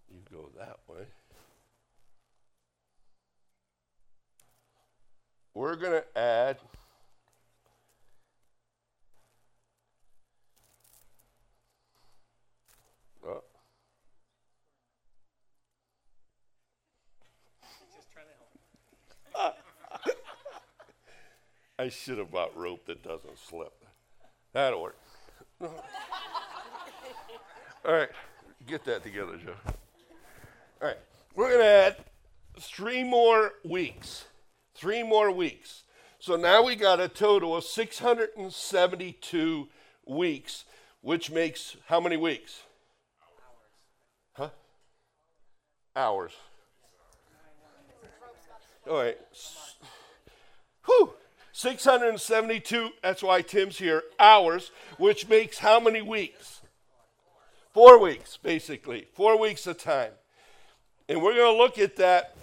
You 0.09 0.21
go 0.31 0.46
that 0.59 0.79
way. 0.89 1.05
We're 5.55 5.77
going 5.77 5.93
to 5.93 6.19
add 6.19 6.59
oh, 13.27 13.43
I 21.79 21.89
should 21.89 22.19
have 22.19 22.31
bought 22.31 22.57
rope 22.57 22.87
that 22.87 23.03
doesn't 23.03 23.39
slip. 23.39 23.73
That'll 24.53 24.83
work. 24.83 24.99
All 25.61 25.71
right, 27.85 28.11
get 28.67 28.85
that 28.85 29.03
together, 29.03 29.37
Joe. 29.37 29.76
All 30.81 30.89
right, 30.89 30.99
we're 31.35 31.49
going 31.49 31.61
to 31.61 31.67
add 31.67 31.97
three 32.61 33.03
more 33.03 33.55
weeks. 33.65 34.27
Three 34.75 35.03
more 35.03 35.31
weeks. 35.31 35.85
So 36.19 36.37
now 36.37 36.63
we 36.63 36.77
got 36.77 37.01
a 37.01 37.09
total 37.09 37.57
of 37.57 37.65
672 37.65 39.69
weeks, 40.07 40.65
which 41.01 41.31
makes 41.31 41.77
how 41.87 41.99
many 41.99 42.19
weeks? 42.19 42.63
Hours. 44.35 44.35
Huh? 44.35 44.51
Hours. 45.97 46.33
All 48.89 48.99
right. 48.99 49.19
Whew. 50.85 51.15
672, 51.53 52.91
that's 53.03 53.23
why 53.23 53.41
Tim's 53.41 53.79
here, 53.79 54.03
hours, 54.21 54.73
which 54.99 55.27
makes 55.27 55.59
how 55.59 55.81
many 55.81 56.03
weeks? 56.03 56.61
Four 57.73 57.99
weeks, 57.99 58.37
basically. 58.37 59.07
Four 59.15 59.41
weeks 59.41 59.67
of 59.67 59.79
time. 59.79 60.13
And 61.09 61.23
we're 61.23 61.35
going 61.35 61.55
to 61.55 61.63
look 61.63 61.79
at 61.79 61.97
that. 61.97 62.37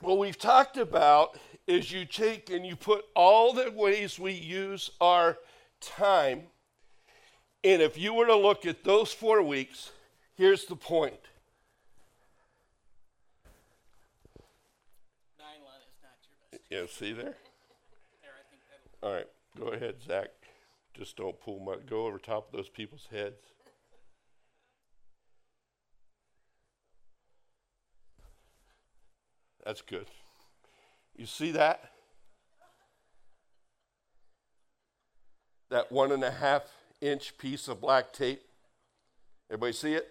What 0.00 0.18
we've 0.18 0.38
talked 0.38 0.76
about 0.76 1.38
is 1.66 1.92
you 1.92 2.04
take 2.04 2.50
and 2.50 2.66
you 2.66 2.74
put 2.74 3.04
all 3.14 3.52
the 3.52 3.70
ways 3.70 4.18
we 4.18 4.32
use 4.32 4.90
our 5.00 5.38
time. 5.80 6.44
And 7.62 7.82
if 7.82 7.98
you 7.98 8.14
were 8.14 8.26
to 8.26 8.36
look 8.36 8.64
at 8.66 8.84
those 8.84 9.12
four 9.12 9.42
weeks, 9.42 9.92
here's 10.34 10.64
the 10.64 10.76
point. 10.76 11.20
Nylon 15.38 15.80
is 15.86 15.98
not 16.02 16.16
your 16.24 16.86
best. 16.86 16.92
Yeah, 17.00 17.06
see 17.06 17.12
there? 17.12 17.34
There, 18.22 18.32
I 18.32 18.42
think 18.50 18.62
that'll. 18.70 19.08
All 19.08 19.14
right, 19.14 19.26
go 19.58 19.66
ahead, 19.76 19.96
Zach. 20.04 20.30
Just 20.94 21.16
don't 21.16 21.38
pull 21.40 21.60
my, 21.60 21.76
go 21.88 22.06
over 22.06 22.18
top 22.18 22.48
of 22.48 22.56
those 22.56 22.68
people's 22.68 23.08
heads. 23.10 23.42
That's 29.68 29.82
good. 29.82 30.06
You 31.14 31.26
see 31.26 31.50
that? 31.50 31.90
That 35.68 35.92
one 35.92 36.10
and 36.10 36.24
a 36.24 36.30
half 36.30 36.62
inch 37.02 37.36
piece 37.36 37.68
of 37.68 37.78
black 37.78 38.14
tape. 38.14 38.40
Everybody 39.50 39.74
see 39.74 39.92
it? 39.92 40.08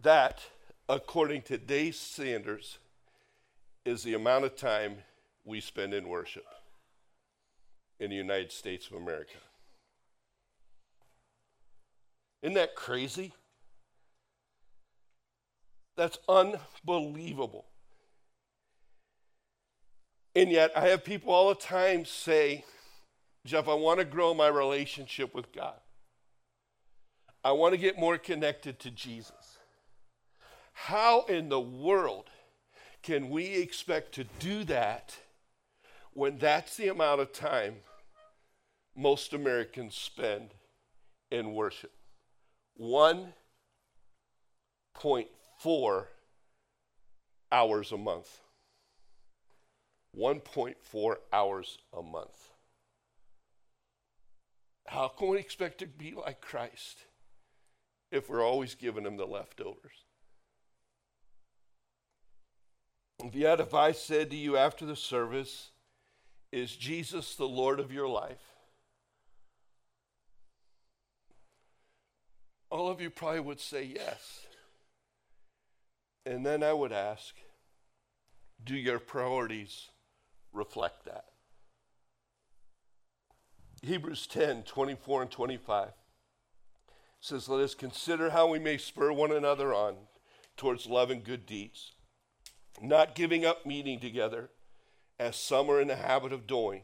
That, 0.00 0.40
according 0.88 1.42
to 1.42 1.56
today's 1.56 2.00
standards, 2.00 2.78
is 3.84 4.02
the 4.02 4.14
amount 4.14 4.44
of 4.44 4.56
time 4.56 4.96
we 5.44 5.60
spend 5.60 5.94
in 5.94 6.08
worship 6.08 6.46
in 8.00 8.10
the 8.10 8.16
United 8.16 8.50
States 8.50 8.88
of 8.88 8.94
America. 8.94 9.38
Isn't 12.42 12.54
that 12.54 12.74
crazy? 12.74 13.34
That's 15.96 16.18
unbelievable. 16.28 17.66
And 20.34 20.50
yet, 20.50 20.72
I 20.74 20.88
have 20.88 21.04
people 21.04 21.32
all 21.32 21.50
the 21.50 21.54
time 21.54 22.04
say, 22.04 22.64
Jeff, 23.44 23.68
I 23.68 23.74
want 23.74 23.98
to 23.98 24.04
grow 24.04 24.32
my 24.32 24.48
relationship 24.48 25.34
with 25.34 25.52
God. 25.52 25.74
I 27.44 27.52
want 27.52 27.74
to 27.74 27.78
get 27.78 27.98
more 27.98 28.16
connected 28.18 28.78
to 28.80 28.90
Jesus. 28.90 29.58
How 30.72 31.22
in 31.24 31.48
the 31.48 31.60
world 31.60 32.30
can 33.02 33.30
we 33.30 33.56
expect 33.56 34.12
to 34.14 34.24
do 34.38 34.64
that 34.64 35.16
when 36.14 36.38
that's 36.38 36.76
the 36.76 36.88
amount 36.88 37.20
of 37.20 37.32
time 37.32 37.76
most 38.96 39.32
Americans 39.34 39.94
spend 39.94 40.54
in 41.30 41.52
worship? 41.52 41.92
1.4 45.64 46.06
hours 47.50 47.92
a 47.92 47.96
month. 47.96 48.40
1.4 50.16 51.14
hours 51.32 51.78
a 51.96 52.02
month. 52.02 52.50
How 54.86 55.08
can 55.08 55.28
we 55.28 55.38
expect 55.38 55.78
to 55.78 55.86
be 55.86 56.12
like 56.14 56.40
Christ 56.40 57.04
if 58.10 58.28
we're 58.28 58.44
always 58.44 58.74
giving 58.74 59.06
him 59.06 59.16
the 59.16 59.26
leftovers? 59.26 60.04
If 63.24 63.34
yet, 63.34 63.60
if 63.60 63.72
I 63.72 63.92
said 63.92 64.30
to 64.30 64.36
you 64.36 64.56
after 64.56 64.84
the 64.84 64.96
service, 64.96 65.70
Is 66.52 66.76
Jesus 66.76 67.34
the 67.34 67.48
Lord 67.48 67.80
of 67.80 67.90
your 67.90 68.08
life? 68.08 68.42
All 72.68 72.90
of 72.90 73.00
you 73.00 73.08
probably 73.08 73.40
would 73.40 73.60
say 73.60 73.84
yes. 73.84 74.46
And 76.24 76.46
then 76.46 76.62
I 76.62 76.72
would 76.72 76.92
ask, 76.92 77.34
Do 78.64 78.74
your 78.74 78.98
priorities 78.98 79.88
reflect 80.52 81.04
that? 81.04 81.24
Hebrews 83.82 84.26
10 84.28 84.62
24 84.62 85.22
and 85.22 85.30
25 85.30 85.88
says, 87.20 87.48
Let 87.48 87.60
us 87.60 87.74
consider 87.74 88.30
how 88.30 88.48
we 88.48 88.58
may 88.58 88.76
spur 88.76 89.12
one 89.12 89.32
another 89.32 89.74
on 89.74 89.96
towards 90.56 90.86
love 90.86 91.10
and 91.10 91.24
good 91.24 91.46
deeds 91.46 91.92
not 92.80 93.14
giving 93.14 93.44
up 93.44 93.66
meeting 93.66 94.00
together 94.00 94.50
as 95.18 95.36
some 95.36 95.70
are 95.70 95.80
in 95.80 95.88
the 95.88 95.96
habit 95.96 96.32
of 96.32 96.46
doing, 96.46 96.82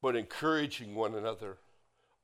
but 0.00 0.16
encouraging 0.16 0.94
one 0.94 1.14
another 1.14 1.58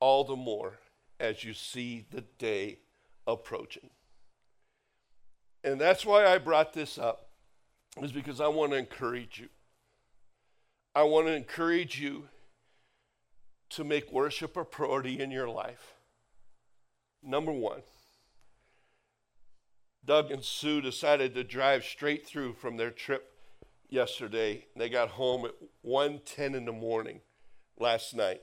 all 0.00 0.24
the 0.24 0.36
more 0.36 0.78
as 1.20 1.44
you 1.44 1.52
see 1.54 2.06
the 2.10 2.20
day 2.38 2.78
approaching. 3.26 3.90
And 5.68 5.78
that's 5.78 6.06
why 6.06 6.24
I 6.24 6.38
brought 6.38 6.72
this 6.72 6.96
up, 6.96 7.28
is 8.00 8.10
because 8.10 8.40
I 8.40 8.48
want 8.48 8.72
to 8.72 8.78
encourage 8.78 9.38
you. 9.38 9.50
I 10.94 11.02
want 11.02 11.26
to 11.26 11.34
encourage 11.34 12.00
you 12.00 12.28
to 13.70 13.84
make 13.84 14.10
worship 14.10 14.56
a 14.56 14.64
priority 14.64 15.20
in 15.20 15.30
your 15.30 15.46
life. 15.46 15.92
Number 17.22 17.52
one. 17.52 17.82
Doug 20.02 20.30
and 20.30 20.42
Sue 20.42 20.80
decided 20.80 21.34
to 21.34 21.44
drive 21.44 21.84
straight 21.84 22.26
through 22.26 22.54
from 22.54 22.78
their 22.78 22.90
trip 22.90 23.30
yesterday. 23.90 24.64
They 24.74 24.88
got 24.88 25.10
home 25.10 25.44
at 25.44 25.54
1:10 25.82 26.54
in 26.54 26.64
the 26.64 26.72
morning 26.72 27.20
last 27.76 28.14
night 28.14 28.42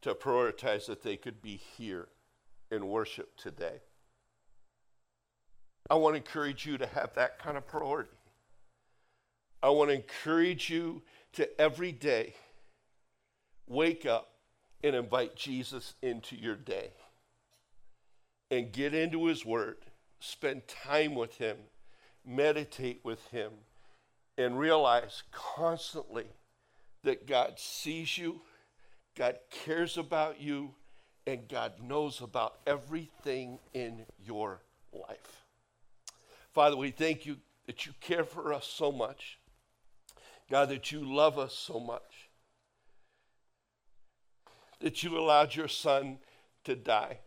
to 0.00 0.14
prioritize 0.14 0.86
that 0.86 1.02
they 1.02 1.18
could 1.18 1.42
be 1.42 1.56
here 1.56 2.08
in 2.70 2.88
worship 2.88 3.36
today. 3.36 3.82
I 5.90 5.94
want 5.94 6.14
to 6.14 6.18
encourage 6.18 6.66
you 6.66 6.78
to 6.78 6.86
have 6.86 7.14
that 7.14 7.38
kind 7.38 7.56
of 7.56 7.66
priority. 7.66 8.10
I 9.62 9.70
want 9.70 9.90
to 9.90 9.94
encourage 9.94 10.70
you 10.70 11.02
to 11.34 11.60
every 11.60 11.92
day 11.92 12.34
wake 13.68 14.06
up 14.06 14.32
and 14.82 14.96
invite 14.96 15.36
Jesus 15.36 15.94
into 16.02 16.36
your 16.36 16.56
day 16.56 16.90
and 18.50 18.72
get 18.72 18.94
into 18.94 19.26
his 19.26 19.46
word, 19.46 19.76
spend 20.20 20.66
time 20.68 21.14
with 21.14 21.36
him, 21.38 21.56
meditate 22.26 23.00
with 23.04 23.26
him, 23.28 23.52
and 24.36 24.58
realize 24.58 25.22
constantly 25.30 26.26
that 27.04 27.26
God 27.26 27.58
sees 27.58 28.18
you, 28.18 28.42
God 29.16 29.38
cares 29.50 29.96
about 29.96 30.40
you, 30.40 30.74
and 31.26 31.48
God 31.48 31.74
knows 31.82 32.20
about 32.20 32.58
everything 32.66 33.58
in 33.72 34.04
your 34.24 34.60
life. 34.92 35.41
Father, 36.52 36.76
we 36.76 36.90
thank 36.90 37.24
you 37.24 37.36
that 37.66 37.86
you 37.86 37.92
care 38.00 38.24
for 38.24 38.52
us 38.52 38.66
so 38.66 38.92
much. 38.92 39.38
God, 40.50 40.68
that 40.68 40.92
you 40.92 41.00
love 41.00 41.38
us 41.38 41.54
so 41.54 41.80
much. 41.80 42.28
That 44.80 45.02
you 45.02 45.16
allowed 45.16 45.54
your 45.54 45.68
son 45.68 46.18
to 46.64 46.74
die. 46.74 47.18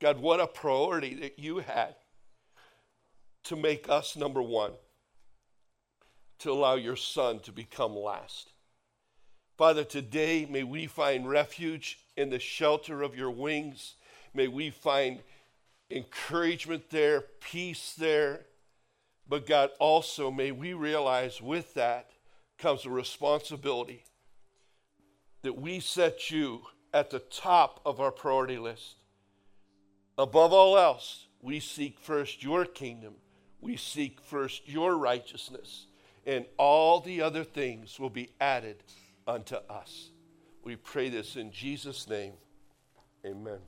God, 0.00 0.18
what 0.20 0.40
a 0.40 0.46
priority 0.46 1.14
that 1.16 1.38
you 1.38 1.58
had 1.58 1.94
to 3.44 3.56
make 3.56 3.88
us 3.88 4.16
number 4.16 4.42
one, 4.42 4.72
to 6.40 6.50
allow 6.50 6.74
your 6.74 6.96
son 6.96 7.40
to 7.40 7.52
become 7.52 7.96
last. 7.96 8.52
Father, 9.56 9.84
today 9.84 10.46
may 10.48 10.62
we 10.62 10.86
find 10.86 11.28
refuge 11.28 11.98
in 12.16 12.30
the 12.30 12.38
shelter 12.38 13.02
of 13.02 13.16
your 13.16 13.30
wings. 13.30 13.94
May 14.34 14.48
we 14.48 14.70
find 14.70 15.20
encouragement 15.90 16.90
there, 16.90 17.22
peace 17.40 17.94
there. 17.98 18.46
But 19.28 19.46
God, 19.46 19.70
also 19.78 20.30
may 20.30 20.52
we 20.52 20.72
realize 20.72 21.42
with 21.42 21.74
that 21.74 22.10
comes 22.56 22.86
a 22.86 22.90
responsibility 22.90 24.04
that 25.42 25.60
we 25.60 25.80
set 25.80 26.30
you 26.30 26.62
at 26.92 27.10
the 27.10 27.18
top 27.18 27.80
of 27.84 28.00
our 28.00 28.10
priority 28.10 28.58
list. 28.58 28.96
Above 30.16 30.52
all 30.52 30.76
else, 30.76 31.26
we 31.40 31.60
seek 31.60 32.00
first 32.00 32.42
your 32.42 32.64
kingdom. 32.64 33.14
We 33.60 33.76
seek 33.76 34.20
first 34.20 34.68
your 34.68 34.96
righteousness, 34.96 35.86
and 36.26 36.46
all 36.56 37.00
the 37.00 37.22
other 37.22 37.44
things 37.44 38.00
will 38.00 38.10
be 38.10 38.30
added 38.40 38.82
unto 39.26 39.56
us. 39.68 40.10
We 40.64 40.76
pray 40.76 41.08
this 41.08 41.36
in 41.36 41.52
Jesus' 41.52 42.08
name. 42.08 42.32
Amen. 43.24 43.58